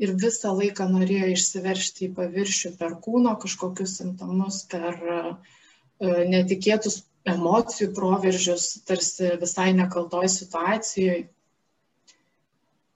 ir 0.00 0.16
visą 0.24 0.54
laiką 0.56 0.88
norėjo 0.90 1.30
išsiveršti 1.34 2.08
į 2.08 2.14
paviršių 2.16 2.74
per 2.80 2.96
kūno 3.04 3.36
kažkokius 3.42 3.98
simptomus, 4.00 4.64
per 4.72 4.98
e, 5.06 5.20
netikėtus 6.32 7.02
emocijų 7.28 7.90
proveržius 7.96 8.66
tarsi 8.88 9.34
visai 9.40 9.70
nekaltoj 9.76 10.28
situacijoje. 10.32 11.26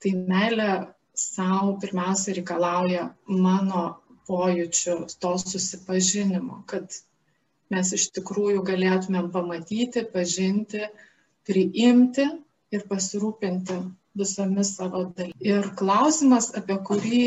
Tai 0.05 0.13
meilė 0.29 0.71
savo 1.17 1.77
pirmiausia 1.81 2.35
reikalauja 2.39 3.09
mano 3.29 3.85
pojūčių, 4.29 4.97
to 5.21 5.33
susipažinimo, 5.41 6.63
kad 6.71 6.97
mes 7.73 7.93
iš 7.97 8.09
tikrųjų 8.17 8.65
galėtumėm 8.67 9.31
pamatyti, 9.35 10.05
pažinti, 10.13 10.89
priimti 11.49 12.27
ir 12.75 12.87
pasirūpinti 12.89 13.79
visomis 14.19 14.75
savo 14.79 15.05
dalimis. 15.17 15.41
Ir 15.45 15.69
klausimas, 15.79 16.51
apie 16.57 16.77
kurį 16.89 17.23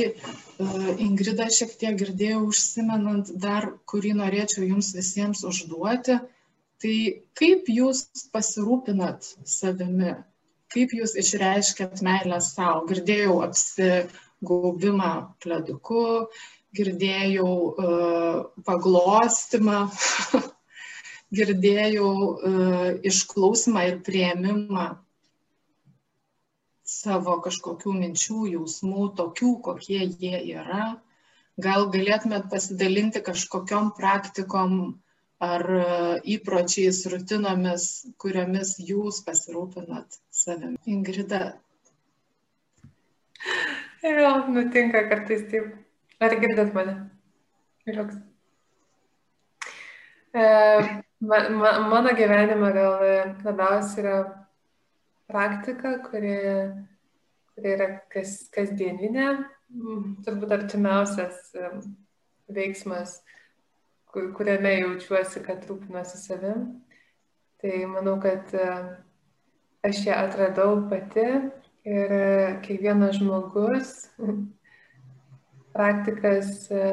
Ingrida 1.03 1.49
šiek 1.53 1.75
tiek 1.79 1.97
girdėjau 1.99 2.45
užsimenant, 2.47 3.29
dar 3.43 3.69
kurį 3.91 4.15
norėčiau 4.21 4.65
jums 4.65 4.93
visiems 4.97 5.43
užduoti, 5.47 6.17
tai 6.83 6.95
kaip 7.37 7.69
jūs 7.71 8.03
pasirūpinat 8.33 9.25
savimi, 9.47 10.13
kaip 10.73 10.93
jūs 10.97 11.15
išreiškėt 11.21 12.03
meilę 12.05 12.39
savo. 12.43 12.85
Girdėjau 12.89 13.39
apsigaubimą 13.47 15.13
pleduku, 15.43 16.03
girdėjau 16.77 17.49
uh, 17.71 18.37
paglostimą, 18.67 19.79
girdėjau 21.37 22.11
uh, 22.11 22.87
išklausimą 23.11 23.87
ir 23.91 23.99
prieimimą 24.05 24.87
savo 26.87 27.35
kažkokių 27.43 27.93
minčių, 27.97 28.45
jausmų, 28.53 29.09
tokių, 29.17 29.51
kokie 29.65 30.05
jie 30.05 30.39
yra. 30.53 30.95
Gal 31.59 31.89
galėtumėt 31.91 32.47
pasidalinti 32.51 33.19
kažkokiam 33.25 33.89
praktikom 33.97 35.01
ar 35.43 35.63
įpročiais, 36.25 37.03
rutinomis, 37.11 37.87
kuriomis 38.21 38.77
jūs 38.81 39.21
pasirūpinat 39.25 40.17
savimi. 40.33 40.79
Ingrida. 40.89 41.57
Jo, 44.01 44.31
nutinka 44.49 45.03
kartais 45.09 45.45
taip. 45.51 45.75
Ar 46.19 46.33
girdit 46.41 46.73
mane? 46.73 46.95
Joks. 47.85 48.17
E, 50.33 50.41
ma, 51.21 51.37
ma, 51.53 51.71
mano 51.85 52.13
gyvenime 52.17 52.71
gal 52.73 53.05
labiausiai 53.45 54.01
yra 54.03 54.17
praktika, 55.29 55.93
kuri, 56.07 56.33
kuri 57.53 57.73
yra 57.75 57.87
kas, 58.13 58.39
kasdieninė, 58.53 59.29
turbūt 60.25 60.55
artimiausias 60.57 61.53
veiksmas, 62.49 63.19
kur, 63.21 63.36
kuriame 64.37 64.73
jaučiuosi, 64.79 65.43
kad 65.45 65.65
rūpinuosi 65.69 66.19
savim. 66.21 66.67
Tai 67.61 67.77
manau, 67.89 68.17
kad 68.21 68.51
e, 68.53 68.65
aš 69.87 70.03
ją 70.05 70.17
atradau 70.27 70.75
pati 70.91 71.25
ir 71.87 72.13
kiekvienas 72.65 73.17
žmogus 73.17 73.93
praktikas, 75.75 76.67
e, 76.69 76.91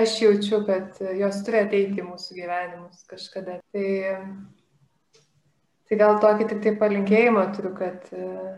aš 0.00 0.16
jaučiu, 0.22 0.62
kad 0.66 1.00
jos 1.20 1.42
turi 1.46 1.60
ateiti 1.64 2.00
į 2.00 2.06
mūsų 2.08 2.38
gyvenimus 2.38 3.04
kažkada. 3.10 3.58
Tai, 3.74 3.88
tai 5.88 6.00
gal 6.00 6.20
tokį 6.24 6.48
tik 6.52 6.64
tai 6.64 6.76
palinkėjimą 6.80 7.44
turiu, 7.56 7.74
kad, 7.78 8.08
e, 8.12 8.56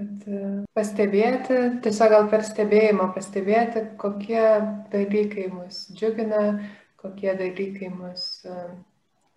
kad 0.00 0.28
e, 0.32 0.42
pastebėti, 0.76 1.58
tiesiog 1.84 2.14
gal 2.14 2.28
per 2.32 2.44
stebėjimą 2.46 3.10
pastebėti, 3.14 3.84
kokie 4.00 4.44
dalykai 4.92 5.48
mus 5.52 5.86
džiugina, 5.92 6.44
kokie 7.00 7.34
dalykai 7.36 7.90
mus 7.92 8.46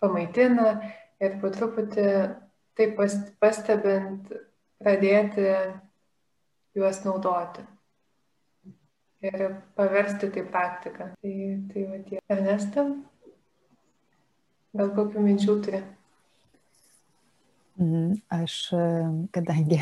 pamaitina 0.00 0.74
ir 1.22 1.38
po 1.40 1.50
truputį 1.52 2.08
taip 2.76 2.96
pastebint 3.40 4.32
pradėti 4.82 5.46
juos 6.74 7.00
naudoti 7.04 7.64
ir 9.24 9.44
paversti 9.78 10.28
tai 10.32 10.44
praktiką. 10.44 11.10
Tai, 11.20 11.34
tai 11.72 11.84
va 11.88 12.00
tie. 12.08 12.20
Ernesta, 12.28 12.84
gal 14.76 14.90
kokių 14.96 15.22
minčių 15.24 15.60
turi? 15.64 15.84
Mhm, 17.80 18.18
aš, 18.36 18.58
kadangi 19.34 19.80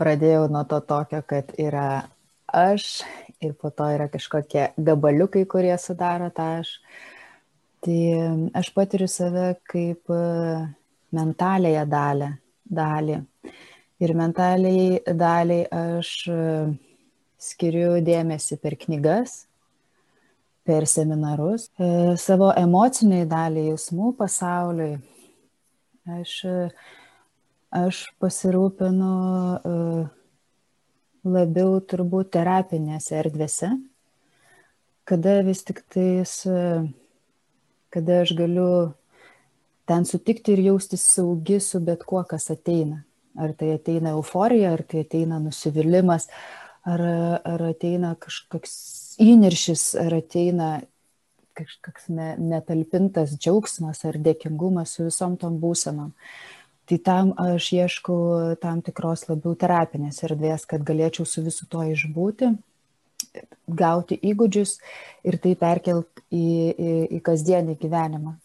pradėjau 0.00 0.46
nuo 0.52 0.64
to 0.68 0.80
tokio, 0.84 1.22
kad 1.26 1.52
yra 1.58 2.06
aš 2.46 3.02
ir 3.42 3.54
po 3.60 3.70
to 3.70 3.88
yra 3.92 4.08
kažkokie 4.12 4.70
gabaliukai, 4.78 5.44
kurie 5.50 5.74
sudaro 5.80 6.30
tą 6.34 6.48
aš, 6.60 6.76
tai 7.84 8.00
aš 8.56 8.72
patiriu 8.76 9.08
save 9.10 9.54
kaip 9.68 10.12
mentalėje 11.16 11.86
dalį. 11.90 12.32
dalį. 12.66 13.20
Ir 14.02 14.12
mentaliai 14.12 15.00
daliai 15.16 15.64
aš 15.72 16.10
skiriu 17.40 18.00
dėmesį 18.04 18.58
per 18.60 18.76
knygas, 18.80 19.44
per 20.66 20.86
seminarus, 20.90 21.68
e, 21.78 22.16
savo 22.18 22.50
emociniai 22.58 23.26
daliai 23.28 23.70
jausmų 23.70 24.12
pasauliui. 24.18 24.96
Aš, 26.18 26.32
aš 27.76 28.02
pasirūpinu 28.22 29.12
e, 29.56 29.74
labiau 31.26 31.80
turbūt 31.82 32.32
terapinėse 32.36 33.16
erdvėse, 33.18 33.70
kada 35.06 35.40
vis 35.46 35.62
tik 35.66 35.82
tais, 35.92 36.38
kada 37.94 38.20
aš 38.24 38.32
galiu 38.38 38.70
ten 39.86 40.06
sutikti 40.06 40.56
ir 40.56 40.64
jaustis 40.70 41.06
saugi 41.14 41.60
su 41.62 41.80
bet 41.80 42.02
kuo, 42.06 42.22
kas 42.26 42.50
ateina. 42.54 43.04
Ar 43.36 43.52
tai 43.52 43.74
ateina 43.76 44.14
euforija, 44.16 44.72
ar 44.72 44.82
tai 44.88 45.04
ateina 45.04 45.38
nusivylimas, 45.42 46.26
ar, 46.88 47.02
ar 47.44 47.64
ateina 47.70 48.14
kažkoks 48.20 48.76
įniršis, 49.22 49.90
ar 50.00 50.16
ateina 50.22 50.70
kažkoks 51.56 52.10
ne, 52.12 52.34
netalpintas 52.40 53.36
džiaugsmas 53.38 54.02
ar 54.08 54.18
dėkingumas 54.20 54.96
su 54.96 55.06
visom 55.06 55.36
tom 55.40 55.56
būsenom. 55.62 56.12
Tai 56.86 56.98
tam 57.02 57.32
aš 57.40 57.72
ieškau 57.74 58.56
tam 58.62 58.82
tikros 58.86 59.26
labiau 59.26 59.56
terapinės 59.58 60.22
erdvės, 60.26 60.66
kad 60.70 60.84
galėčiau 60.86 61.26
su 61.26 61.42
visu 61.42 61.66
to 61.70 61.82
išbūti, 61.82 62.52
gauti 63.66 64.18
įgūdžius 64.30 64.76
ir 65.26 65.38
tai 65.42 65.56
perkelt 65.58 66.22
į, 66.30 66.46
į, 66.70 66.92
į 67.18 67.22
kasdienį 67.26 67.74
gyvenimą, 67.80 68.36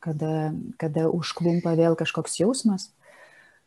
kada, 0.00 0.54
kada 0.80 1.10
užklumpa 1.12 1.76
vėl 1.76 1.98
kažkoks 2.00 2.40
jausmas 2.40 2.88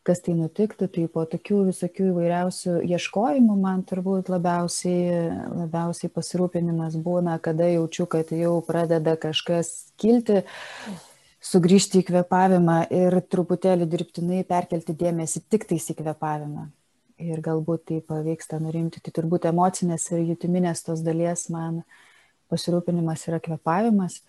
kas 0.04 0.20
tai 0.24 0.36
nutiktų, 0.36 0.90
tai 0.92 1.06
po 1.12 1.24
tokių 1.30 1.62
visokių 1.70 2.10
įvairiausių 2.12 2.76
ieškojimų 2.92 3.56
man 3.60 3.84
turbūt 3.88 4.30
labiausiai, 4.32 5.30
labiausiai 5.64 6.12
pasirūpinimas 6.12 6.98
būna, 7.04 7.38
kada 7.44 7.70
jaučiu, 7.72 8.08
kad 8.12 8.34
jau 8.36 8.58
pradeda 8.68 9.16
kažkas 9.20 9.94
kilti, 10.02 10.42
sugrįžti 11.44 12.02
į 12.02 12.08
kvepavimą 12.08 12.78
ir 12.94 13.20
truputėlį 13.32 13.88
dirbtinai 13.92 14.44
perkelti 14.48 14.96
dėmesį 14.98 15.44
tik 15.52 15.68
tais 15.70 15.90
į 15.92 15.98
kvepavimą. 16.00 16.70
Ir 17.24 17.42
galbūt 17.46 17.88
tai 17.90 18.00
pavyksta 18.04 18.60
nurimti. 18.60 19.02
Tai 19.04 19.14
turbūt 19.16 19.46
emocinės 19.52 20.10
ir 20.12 20.24
jutiminės 20.34 20.82
tos 20.88 21.04
dalies 21.06 21.46
man 21.54 21.84
pasirūpinimas 22.52 23.28
yra 23.30 23.40
kvepavimas 23.44 24.22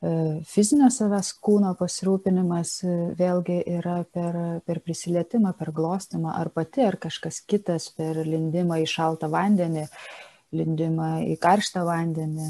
E, 0.00 0.10
fizinio 0.48 0.86
savęs 0.88 1.34
kūno 1.44 1.74
pasirūpinimas 1.76 2.70
e, 2.88 2.92
vėlgi 3.18 3.58
yra 3.68 3.98
per, 4.08 4.36
per 4.64 4.80
prisilietimą, 4.80 5.52
per 5.58 5.74
glostimą, 5.76 6.32
ar 6.40 6.48
pati, 6.54 6.86
ar 6.86 6.96
kažkas 7.02 7.42
kitas 7.44 7.90
per 7.98 8.22
lindimą 8.24 8.78
į 8.80 8.86
šaltą 8.88 9.28
vandenį, 9.28 9.84
lindimą 10.56 11.10
į 11.28 11.36
karštą 11.42 11.84
vandenį, 11.84 12.48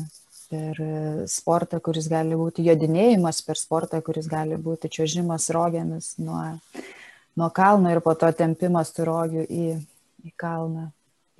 per 0.51 0.81
e, 0.83 0.91
sportą, 1.31 1.81
kuris 1.85 2.09
gali 2.11 2.39
būti 2.39 2.65
jodinėjimas, 2.67 3.43
per 3.47 3.59
sportą, 3.61 4.01
kuris 4.05 4.29
gali 4.31 4.59
būti 4.61 4.91
čiuožimas 4.93 5.49
rogėmis 5.55 6.13
nuo, 6.19 6.43
nuo 7.39 7.51
kalno 7.55 7.93
ir 7.95 8.03
po 8.05 8.17
to 8.19 8.31
tempimas 8.37 8.93
tų 8.97 9.09
rogių 9.09 9.47
į, 9.47 9.67
į 10.27 10.35
kalną. 10.41 10.91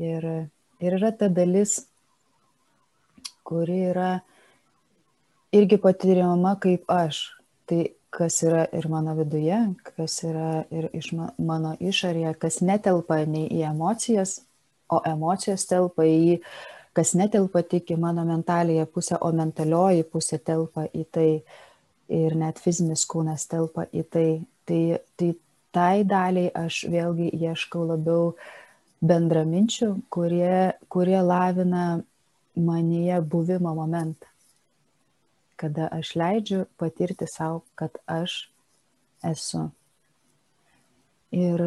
Ir, 0.01 0.27
ir 0.81 0.99
yra 1.01 1.13
ta 1.13 1.29
dalis, 1.29 1.81
kuri 3.45 3.83
yra 3.91 4.13
irgi 5.53 5.81
patiriama 5.83 6.55
kaip 6.63 6.87
aš. 6.91 7.25
Tai 7.67 7.85
kas 8.11 8.41
yra 8.43 8.65
ir 8.75 8.87
mano 8.91 9.15
viduje, 9.19 9.59
kas 9.93 10.23
yra 10.27 10.65
ir 10.75 10.89
iš 10.97 11.13
mano 11.15 11.77
išorėje, 11.79 12.35
kas 12.43 12.59
netelpa 12.63 13.21
nei 13.27 13.47
į 13.47 13.63
emocijas, 13.71 14.41
o 14.91 14.99
emocijos 15.07 15.67
telpa 15.71 16.07
į, 16.07 16.41
kas 16.97 17.15
netelpa 17.19 17.63
tik 17.63 17.93
į 17.95 17.99
mano 18.01 18.25
mentalėje 18.29 18.87
pusę, 18.91 19.19
o 19.21 19.31
mentalioji 19.33 20.07
pusė 20.11 20.39
telpa 20.39 20.87
į 20.91 21.05
tai 21.11 21.29
ir 22.11 22.35
net 22.39 22.59
fizinis 22.59 23.07
kūnas 23.11 23.47
telpa 23.51 23.87
į 23.93 24.07
tai. 24.11 24.31
Tai, 24.71 24.83
tai 25.19 25.33
tai 25.75 26.03
daliai 26.07 26.51
aš 26.55 26.85
vėlgi 26.91 27.31
ieškau 27.35 27.85
labiau 27.89 28.33
bendraminčių, 29.03 29.89
kurie, 30.11 30.75
kurie 30.91 31.19
lavina 31.23 32.03
manyje 32.55 33.19
buvimo 33.33 33.73
momentą 33.75 34.31
kada 35.61 35.89
aš 35.93 36.15
leidžiu 36.17 36.65
patirti 36.81 37.27
savo, 37.29 37.61
kad 37.75 37.99
aš 38.09 38.49
esu. 39.33 39.67
Ir, 41.37 41.63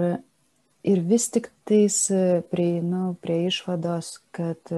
ir 0.83 1.01
vis 1.09 1.29
tik 1.33 1.51
tais 1.67 1.97
prieinu 2.49 3.13
prie 3.21 3.43
išvados, 3.51 4.17
kad 4.33 4.73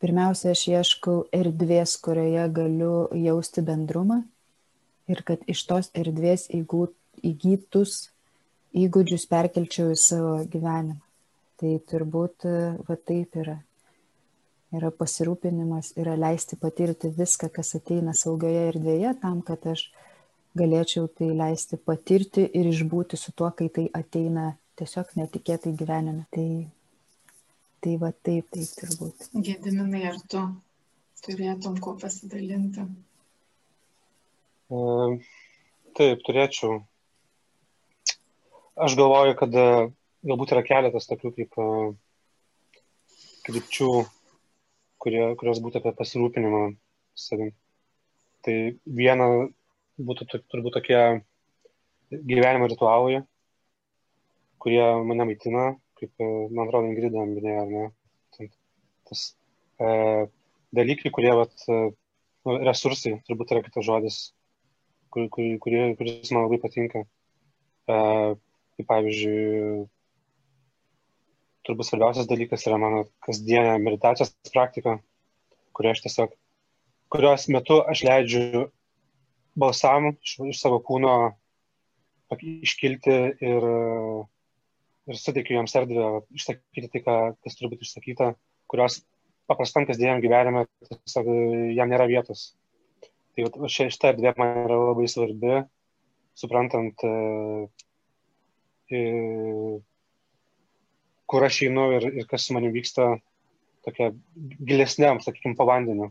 pirmiausia, 0.00 0.54
aš 0.54 0.66
ieškau 0.72 1.16
erdvės, 1.36 1.96
kurioje 2.02 2.46
galiu 2.56 2.94
jausti 3.16 3.64
bendrumą 3.64 4.22
ir 5.10 5.22
kad 5.26 5.42
iš 5.50 5.64
tos 5.68 5.90
erdvės 5.96 6.48
įgytus 6.52 8.10
įgūdžius 8.76 9.26
perkelčiau 9.30 9.90
į 9.94 9.98
savo 9.98 10.36
gyvenimą. 10.50 11.00
Tai 11.60 11.72
turbūt 11.90 12.46
va 12.86 12.96
taip 12.96 13.36
yra. 13.36 13.58
Yra 14.70 14.92
pasirūpinimas, 14.94 15.96
yra 15.98 16.14
leisti 16.14 16.56
patirti 16.56 17.10
viską, 17.10 17.48
kas 17.50 17.74
ateina 17.74 18.14
saugioje 18.14 18.68
erdvėje, 18.68 19.16
tam, 19.20 19.40
kad 19.42 19.66
aš 19.66 19.88
galėčiau 20.56 21.08
tai 21.10 21.32
leisti 21.34 21.76
patirti 21.76 22.44
ir 22.46 22.68
išbūti 22.70 23.18
su 23.18 23.34
tuo, 23.34 23.50
kai 23.50 23.66
tai 23.74 23.88
ateina 23.98 24.52
tiesiog 24.78 25.10
netikėtai 25.18 25.74
gyvenime. 25.74 26.28
Tai, 26.30 26.46
tai 27.84 27.96
va 28.00 28.10
taip, 28.12 28.48
taip 28.54 28.74
turbūt. 28.80 29.30
Gėdiminai, 29.46 30.02
ar 30.10 30.18
tu 30.32 30.42
turėtum 31.24 31.78
ko 31.84 31.94
pasidalinti? 32.00 32.84
Uh, 34.70 35.16
taip, 35.98 36.20
turėčiau. 36.26 36.80
Aš 38.80 38.94
galvoju, 39.00 39.34
kad 39.40 39.56
uh, 39.58 39.88
galbūt 40.26 40.54
yra 40.54 40.64
keletas 40.66 41.08
tokių 41.10 41.32
kaip 41.38 41.58
uh, 41.60 41.90
krypčių, 43.48 43.90
kurie, 45.02 45.24
kurios 45.40 45.60
būtų 45.64 45.80
apie 45.80 45.94
pasirūpinimą 45.98 46.62
savim. 47.18 47.50
Tai 48.44 48.56
viena 48.86 49.26
būtų 50.00 50.28
turbūt 50.52 50.76
tokie 50.78 51.00
gyvenimo 52.10 52.68
ritualai, 52.70 53.20
kurie 54.60 54.82
mane 55.06 55.26
maitina, 55.28 55.66
kaip, 56.00 56.12
man 56.50 56.66
atrodo, 56.66 56.88
Ingrida 56.90 57.24
minėjo, 57.28 57.62
ar 57.64 57.70
ne? 57.70 58.48
Tas 59.10 59.22
e, 59.80 59.92
dalykai, 60.76 61.12
kurie, 61.14 61.30
vat, 61.36 61.54
e, 61.68 61.78
nu, 62.46 62.58
resursai, 62.66 63.16
turbūt 63.26 63.54
yra 63.54 63.62
kitas 63.66 63.86
žodis, 63.86 64.18
kur, 65.12 65.28
kur, 65.34 65.46
kurie, 65.64 65.82
kuris 65.98 66.32
man 66.34 66.46
labai 66.46 66.60
patinka. 66.62 67.04
E, 67.90 67.96
tai 68.76 68.86
pavyzdžiui, 68.88 69.86
turbūt 71.68 71.90
svarbiausias 71.90 72.28
dalykas 72.30 72.66
yra 72.68 72.78
mano 72.80 73.04
kasdienė 73.26 73.76
meditacijos 73.82 74.32
praktika, 74.52 74.98
kurio 75.76 75.92
aš 75.94 76.04
tiesiog, 76.06 76.36
kurios 77.12 77.48
metu 77.52 77.80
aš 77.92 78.04
leidžiu 78.06 78.68
balsam 79.58 80.12
iš, 80.14 80.38
iš 80.52 80.62
savo 80.62 80.80
kūno 80.86 81.14
iškilti 82.30 83.16
ir 83.42 83.66
ir 85.10 85.18
suteikiu 85.18 85.56
jiems 85.58 85.74
erdvę 85.80 86.08
išsakyti 86.38 86.90
tai, 86.92 87.02
ką, 87.06 87.16
kas 87.44 87.58
turi 87.58 87.72
būti 87.72 87.86
išsakyta, 87.86 88.32
kurios 88.70 89.00
paprastam 89.50 89.86
kasdieniam 89.88 90.22
gyvenime 90.22 90.66
tiesiog 90.86 91.30
jam 91.74 91.90
nėra 91.90 92.06
vietos. 92.10 92.52
Tai 93.34 93.70
šita 93.72 94.12
erdvė 94.12 94.34
man 94.38 94.64
yra 94.64 94.78
labai 94.78 95.06
svarbi, 95.10 95.60
suprantant, 96.38 97.02
e, 97.06 97.68
e, 98.90 99.00
kur 101.30 101.46
aš 101.46 101.62
einu 101.66 101.88
ir, 101.96 102.06
ir 102.22 102.30
kas 102.30 102.46
su 102.46 102.56
manimi 102.56 102.78
vyksta 102.78 103.10
tokia 103.86 104.10
gilesniam, 104.70 105.22
sakykime, 105.24 105.56
po 105.58 105.66
vandeniu, 105.68 106.10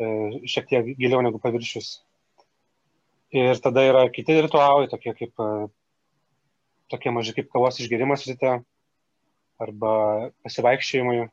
e, 0.00 0.12
šiek 0.48 0.68
tiek 0.70 0.92
giliau 1.00 1.22
negu 1.24 1.40
paviršius. 1.42 1.98
Ir 3.36 3.60
tada 3.60 3.84
yra 3.84 4.06
kiti 4.12 4.38
ritualai, 4.40 4.88
tokie 4.88 5.12
kaip 5.16 5.44
tokie 6.92 7.12
maži 7.14 7.34
kaip 7.36 7.50
kavos 7.52 7.80
išgerimas 7.80 8.26
ryte 8.28 8.58
arba 9.58 9.92
pasivaikščiojimai, 10.46 11.26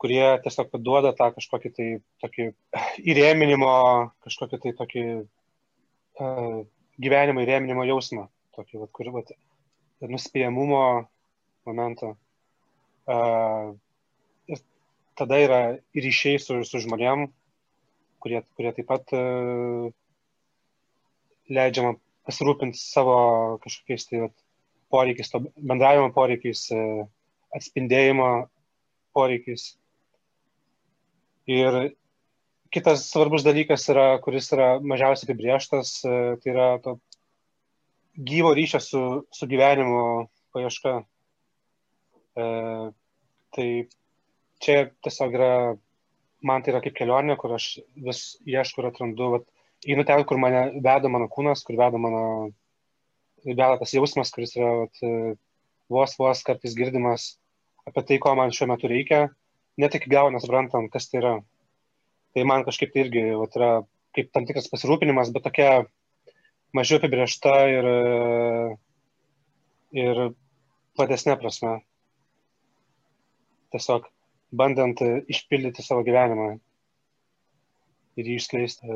kurie 0.00 0.24
tiesiog 0.44 0.74
duoda 0.84 1.14
tą 1.16 1.30
kažkokį 1.36 1.72
tai 1.76 1.88
tokį 2.24 2.50
įrėminimo, 3.12 3.72
kažkokį 4.26 4.60
tai 4.64 4.74
tokį 4.80 5.04
uh, 5.22 6.60
gyvenimo 7.00 7.44
įrėminimo 7.44 7.86
jausmą, 7.88 8.28
tokį, 8.56 8.82
vat, 8.84 8.92
kur, 8.96 9.10
vat, 9.14 9.32
nuspėjamumo 10.04 10.84
momentą. 11.64 12.14
Uh, 13.04 13.74
ir 14.48 14.60
tada 15.18 15.40
yra 15.40 15.60
ryšiai 15.96 16.40
su, 16.40 16.60
su 16.68 16.80
žmonėm, 16.84 17.26
kurie, 18.24 18.44
kurie 18.56 18.72
taip 18.76 18.88
pat 18.92 19.16
uh, 19.16 19.88
leidžia 21.52 21.88
man 21.88 22.00
pasirūpinti 22.24 22.80
savo 22.80 23.16
kažkokiais 23.64 24.08
tai 24.08 24.24
vat, 24.26 24.43
poreikiais, 24.94 25.32
to 25.32 25.42
bendravimo 25.58 26.12
poreikiais, 26.14 26.68
e, 26.70 27.06
atspindėjimo 27.58 28.30
poreikiais. 29.14 29.72
Ir 31.50 31.94
kitas 32.74 33.08
svarbus 33.10 33.44
dalykas, 33.46 33.86
yra, 33.92 34.06
kuris 34.24 34.50
yra 34.54 34.78
mažiausiai 34.82 35.28
apibrieštas, 35.28 35.96
e, 36.06 36.20
tai 36.42 36.54
yra 36.54 36.68
to 36.84 36.98
gyvo 38.30 38.54
ryšio 38.54 38.80
su, 38.82 39.02
su 39.34 39.50
gyvenimu 39.50 40.02
paieška. 40.54 40.94
E, 42.34 42.46
tai 43.54 43.68
čia 44.62 44.78
tiesiog 45.04 45.38
yra, 45.38 45.52
man 46.42 46.62
tai 46.62 46.74
yra 46.74 46.82
kaip 46.84 46.96
kelionė, 46.98 47.38
kur 47.38 47.54
aš 47.58 47.78
vis 48.08 48.24
ieškau 48.46 48.82
ir 48.82 48.90
atrandu, 48.90 49.30
vat, 49.36 49.48
einu 49.86 50.06
ten, 50.08 50.24
kur 50.28 50.40
mane 50.40 50.66
veda 50.82 51.10
mano 51.12 51.28
kūnas, 51.30 51.64
kur 51.66 51.78
veda 51.78 52.00
mano 52.00 52.24
veda 53.44 53.76
tas 53.80 53.92
jausmas, 53.94 54.32
kuris 54.34 54.54
yra 54.56 54.70
vat, 54.82 55.02
vos 55.92 56.14
vos 56.18 56.42
kartais 56.46 56.76
girdimas 56.76 57.34
apie 57.84 58.04
tai, 58.08 58.18
ko 58.18 58.32
man 58.38 58.52
šiuo 58.54 58.70
metu 58.70 58.88
reikia, 58.88 59.28
net 59.80 59.96
iki 59.96 60.10
galo 60.10 60.32
nesuprantam, 60.32 60.88
kas 60.92 61.10
tai 61.10 61.20
yra. 61.20 61.34
Tai 62.34 62.44
man 62.48 62.64
kažkaip 62.66 62.94
tai 62.94 63.04
irgi 63.04 63.26
vat, 63.38 63.58
yra 63.58 63.70
kaip 64.16 64.30
tam 64.32 64.46
tikras 64.48 64.70
pasirūpinimas, 64.72 65.32
bet 65.34 65.44
tokia 65.44 65.84
mažiau 66.74 66.98
apibriešta 66.98 67.54
ir, 67.70 67.88
ir 69.94 70.22
platesnė 70.98 71.36
prasme. 71.38 71.76
Tiesiog 73.74 74.08
bandant 74.54 75.00
išpildyti 75.02 75.82
savo 75.82 76.04
gyvenimą 76.06 76.54
ir 78.18 78.30
jį 78.30 78.38
išskleisti 78.38 78.90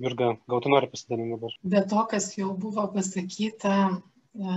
Jurga, 0.00 0.36
gal 0.48 0.62
tu 0.62 0.70
nori 0.72 0.88
pasidalinti 0.92 1.36
dabar? 1.36 1.54
Be 1.74 1.82
to, 1.90 2.04
kas 2.10 2.28
jau 2.38 2.52
buvo 2.64 2.84
pasakyta, 2.94 3.74
e, 3.92 4.54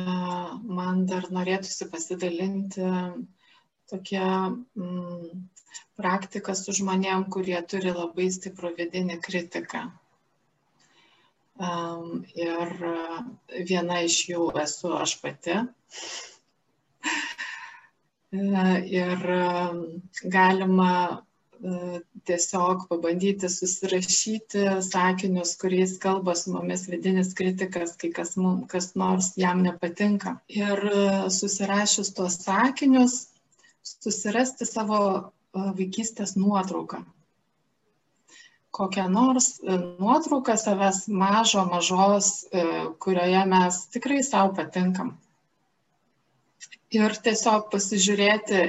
man 0.80 1.04
dar 1.10 1.28
norėtųsi 1.38 1.90
pasidalinti 1.92 2.86
tokia 3.92 4.30
mm, 4.50 5.44
praktika 6.00 6.56
su 6.58 6.76
žmonėm, 6.80 7.28
kurie 7.36 7.60
turi 7.74 7.94
labai 7.96 8.30
stiprų 8.38 8.74
vidinį 8.80 9.20
kritiką. 9.28 9.86
Um, 11.56 12.26
ir 12.36 12.72
viena 13.70 14.02
iš 14.04 14.18
jų 14.32 14.50
esu 14.60 14.92
aš 14.98 15.14
pati. 15.22 15.60
ir 18.36 19.30
galima 20.34 20.92
E, 21.16 21.35
tiesiog 22.26 22.86
pabandyti 22.90 23.50
susirašyti 23.50 24.66
sakinius, 24.86 25.56
kuriais 25.62 25.96
kalba 26.02 26.36
su 26.36 26.54
mumis 26.54 26.86
vidinis 26.92 27.34
kritikas, 27.38 27.96
kai 28.02 28.12
kas, 28.14 28.36
mum, 28.38 28.66
kas 28.72 28.94
nors 29.00 29.32
jam 29.40 29.64
nepatinka. 29.66 30.38
Ir 30.50 30.86
e, 30.92 31.02
susirašius 31.34 32.14
tuos 32.18 32.38
sakinius, 32.46 33.18
susirasti 33.86 34.68
savo 34.70 35.02
e, 35.18 35.26
vaikystės 35.80 36.36
nuotrauką. 36.40 37.04
Kokią 38.76 39.06
nors 39.10 39.54
nuotrauką 39.64 40.58
savęs 40.60 41.06
mažo, 41.08 41.62
mažos, 41.72 42.32
kurioje 43.00 43.44
mes 43.48 43.78
tikrai 43.94 44.18
savo 44.28 44.52
patinkam. 44.58 45.14
Ir 46.92 47.16
tiesiog 47.24 47.70
pasižiūrėti 47.72 48.66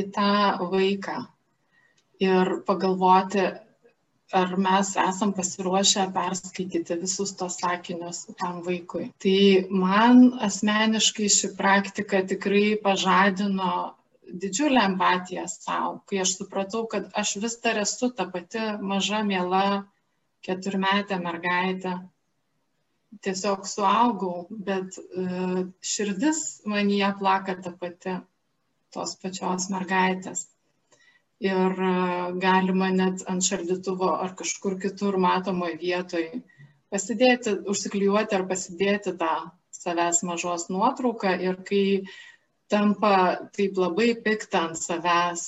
į 0.00 0.06
tą 0.16 0.32
vaiką, 0.72 1.18
ir 2.22 2.52
pagalvoti, 2.66 3.46
ar 4.32 4.56
mes 4.60 4.90
esam 5.00 5.32
pasiruošę 5.32 6.04
perskaityti 6.14 6.96
visus 7.00 7.32
tos 7.40 7.56
sakinius 7.62 8.26
tam 8.40 8.60
vaikui. 8.66 9.06
Tai 9.24 9.38
man 9.84 10.20
asmeniškai 10.48 11.28
ši 11.36 11.54
praktika 11.56 12.20
tikrai 12.32 12.76
pažadino 12.82 13.70
didžiulę 14.28 14.82
empatiją 14.90 15.46
savo, 15.48 15.94
kai 16.06 16.20
aš 16.24 16.34
supratau, 16.40 16.84
kad 16.92 17.08
aš 17.22 17.36
vis 17.44 17.56
dar 17.64 17.80
esu 17.80 18.10
ta 18.12 18.28
pati 18.34 18.60
maža, 18.92 19.22
miela 19.24 19.64
keturmetė 20.44 21.20
mergaitė. 21.24 21.96
Tiesiog 23.24 23.64
suaugau, 23.64 24.46
bet 24.50 24.98
uh, 25.00 25.62
širdis 25.80 26.60
man 26.68 26.90
jie 26.92 27.08
plaka 27.18 27.54
ta 27.64 27.72
pati 27.72 28.18
tos 28.92 29.14
pačios 29.22 29.70
mergaitės 29.72 30.44
ir 31.40 31.82
e, 31.88 31.92
galima 32.42 32.90
net 32.94 33.22
ant 33.30 33.44
šaldytuvo 33.44 34.10
ar 34.24 34.34
kažkur 34.38 34.78
kitur 34.82 35.18
matomoje 35.22 35.78
vietoje 35.82 36.42
pasidėti, 36.92 37.54
užsiklijuoti 37.68 38.36
ar 38.38 38.46
pasidėti 38.48 39.14
tą 39.20 39.32
savęs 39.78 40.24
mažos 40.26 40.66
nuotrauką 40.72 41.36
ir 41.44 41.60
kai 41.68 41.84
tampa 42.72 43.14
taip 43.56 43.78
labai 43.78 44.10
piktą 44.24 44.68
ant 44.68 44.80
savęs, 44.80 45.44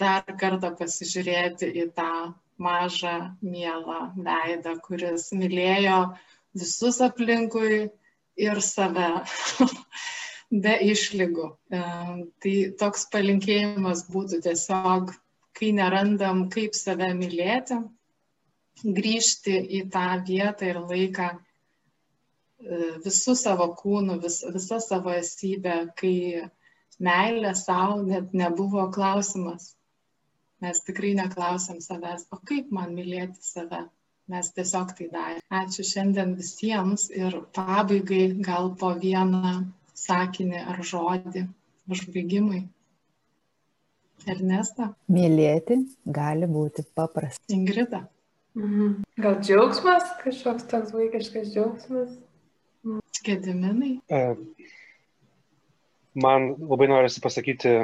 dar 0.00 0.24
kartą 0.40 0.72
pasižiūrėti 0.78 1.70
į 1.82 1.90
tą 1.96 2.10
mažą, 2.62 3.16
mielą 3.42 4.00
veidą, 4.16 4.76
kuris 4.86 5.28
mylėjo 5.36 6.00
visus 6.56 7.02
aplinkui 7.04 7.86
ir 8.36 8.62
save 8.64 9.10
be 10.50 10.74
išlygų. 10.92 11.46
E, 11.74 11.82
tai 12.42 12.54
toks 12.80 13.06
palinkėjimas 13.12 14.04
būtų 14.12 14.42
tiesiog, 14.46 15.12
kai 15.56 15.72
nerandam, 15.76 16.46
kaip 16.52 16.76
save 16.76 17.08
mylėti, 17.16 17.80
grįžti 18.84 19.56
į 19.78 19.86
tą 19.92 20.08
vietą 20.28 20.68
ir 20.70 20.80
laiką 20.82 21.30
e, 21.32 21.38
visų 23.06 23.36
savo 23.40 23.70
kūnų, 23.78 24.20
vis, 24.22 24.42
visą 24.54 24.78
savo 24.84 25.14
esybę, 25.16 25.78
kai 25.96 26.46
meilė 27.02 27.54
savo 27.56 28.02
net 28.04 28.32
nebuvo 28.36 28.86
klausimas. 28.92 29.74
Mes 30.64 30.80
tikrai 30.80 31.12
neklausiam 31.16 31.82
savęs, 31.84 32.28
o 32.32 32.38
kaip 32.48 32.70
man 32.72 32.94
mylėti 32.96 33.42
save. 33.44 33.86
Mes 34.32 34.48
tiesiog 34.56 34.94
tai 34.98 35.06
darėme. 35.12 35.42
Ačiū 35.54 35.84
šiandien 35.86 36.32
visiems 36.34 37.04
ir 37.14 37.36
pabaigai 37.54 38.24
gal 38.42 38.72
po 38.80 38.88
vieną 38.98 39.52
sakinį 39.96 40.62
ar 40.72 40.82
žodį 40.84 41.46
užbaigimui. 41.90 42.66
Ernesta? 44.26 44.90
Mylėti 45.12 45.78
gali 46.04 46.48
būti 46.50 46.86
paprasta. 46.96 47.44
Ingrida. 47.52 48.06
Mhm. 48.56 49.02
Gal 49.20 49.36
džiaugsmas, 49.42 50.06
kažkoks 50.22 50.66
toks 50.70 50.94
vaikiškas 50.96 51.52
džiaugsmas? 51.52 52.16
Gediminai. 53.26 53.96
E, 54.08 54.20
man 56.14 56.52
labai 56.62 56.88
norisi 56.88 57.20
pasakyti, 57.20 57.74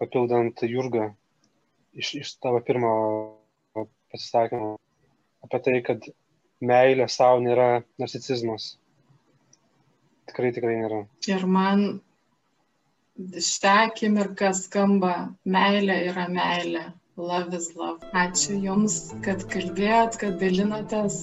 papildant 0.00 0.64
Jurgą 0.64 1.10
iš, 1.92 2.14
iš 2.22 2.34
tavo 2.40 2.62
pirmo 2.64 2.92
pasisakymo 4.10 4.74
apie 5.44 5.60
tai, 5.64 5.76
kad 5.86 6.08
meilė 6.60 7.06
savo 7.08 7.40
nėra 7.44 7.82
narcicizmas. 8.00 8.74
Tikrai, 10.30 10.54
tikrai 10.54 10.78
nėra. 10.78 11.02
Ir 11.28 11.44
man 11.58 11.84
šią 13.18 13.74
akimirką 13.90 14.54
skamba 14.56 15.12
meilė 15.56 15.98
yra 16.12 16.28
meilė. 16.30 16.86
Love 17.20 17.56
is 17.56 17.66
love. 17.76 18.00
Ačiū 18.16 18.54
Jums, 18.64 18.94
kad 19.24 19.42
kalbėjot, 19.52 20.14
kad 20.22 20.38
dalinotės. 20.40 21.16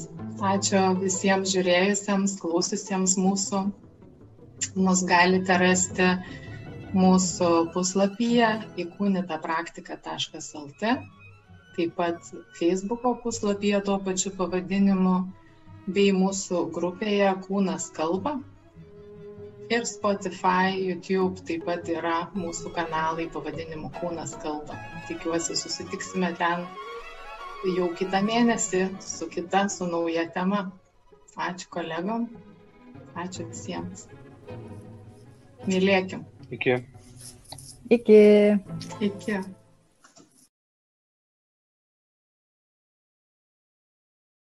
Ačiū 0.49 0.81
visiems 0.99 1.53
žiūrėjusiems, 1.55 2.35
klaususiems 2.41 3.15
mūsų. 3.17 3.61
Mus 4.75 5.01
galite 5.09 5.57
rasti 5.61 6.09
mūsų 6.97 7.49
puslapyje 7.73 8.51
įkūnytapraktika.lt, 8.83 10.93
taip 11.77 11.95
pat 11.97 12.29
Facebook'o 12.59 13.15
puslapyje 13.23 13.81
tuo 13.89 13.97
pačiu 14.05 14.33
pavadinimu, 14.37 15.15
bei 15.97 16.13
mūsų 16.13 16.67
grupėje 16.77 17.33
Kūnas 17.47 17.89
kalba. 17.97 18.37
Ir 19.69 19.83
Spotify, 19.85 20.71
YouTube 20.89 21.41
taip 21.47 21.65
pat 21.67 21.89
yra 21.91 22.17
mūsų 22.39 22.71
kanalai 22.75 23.25
pavadinimu 23.33 23.89
Kūnas 23.97 24.37
kalba. 24.43 24.77
Tikiuosi 25.09 25.57
susitiksime 25.59 26.29
ten 26.39 26.63
jau 27.75 27.89
kitą 27.99 28.21
mėnesį 28.23 28.85
su 29.03 29.27
kita, 29.33 29.65
su 29.73 29.89
nauja 29.91 30.23
tema. 30.37 30.61
Ačiū 31.47 31.67
kolegom, 31.75 32.29
ačiū 33.25 33.49
visiems. 33.49 34.07
Mylėkim. 35.67 36.23
Iki. 36.57 36.79
Iki. 37.97 38.21
Iki. 39.11 39.41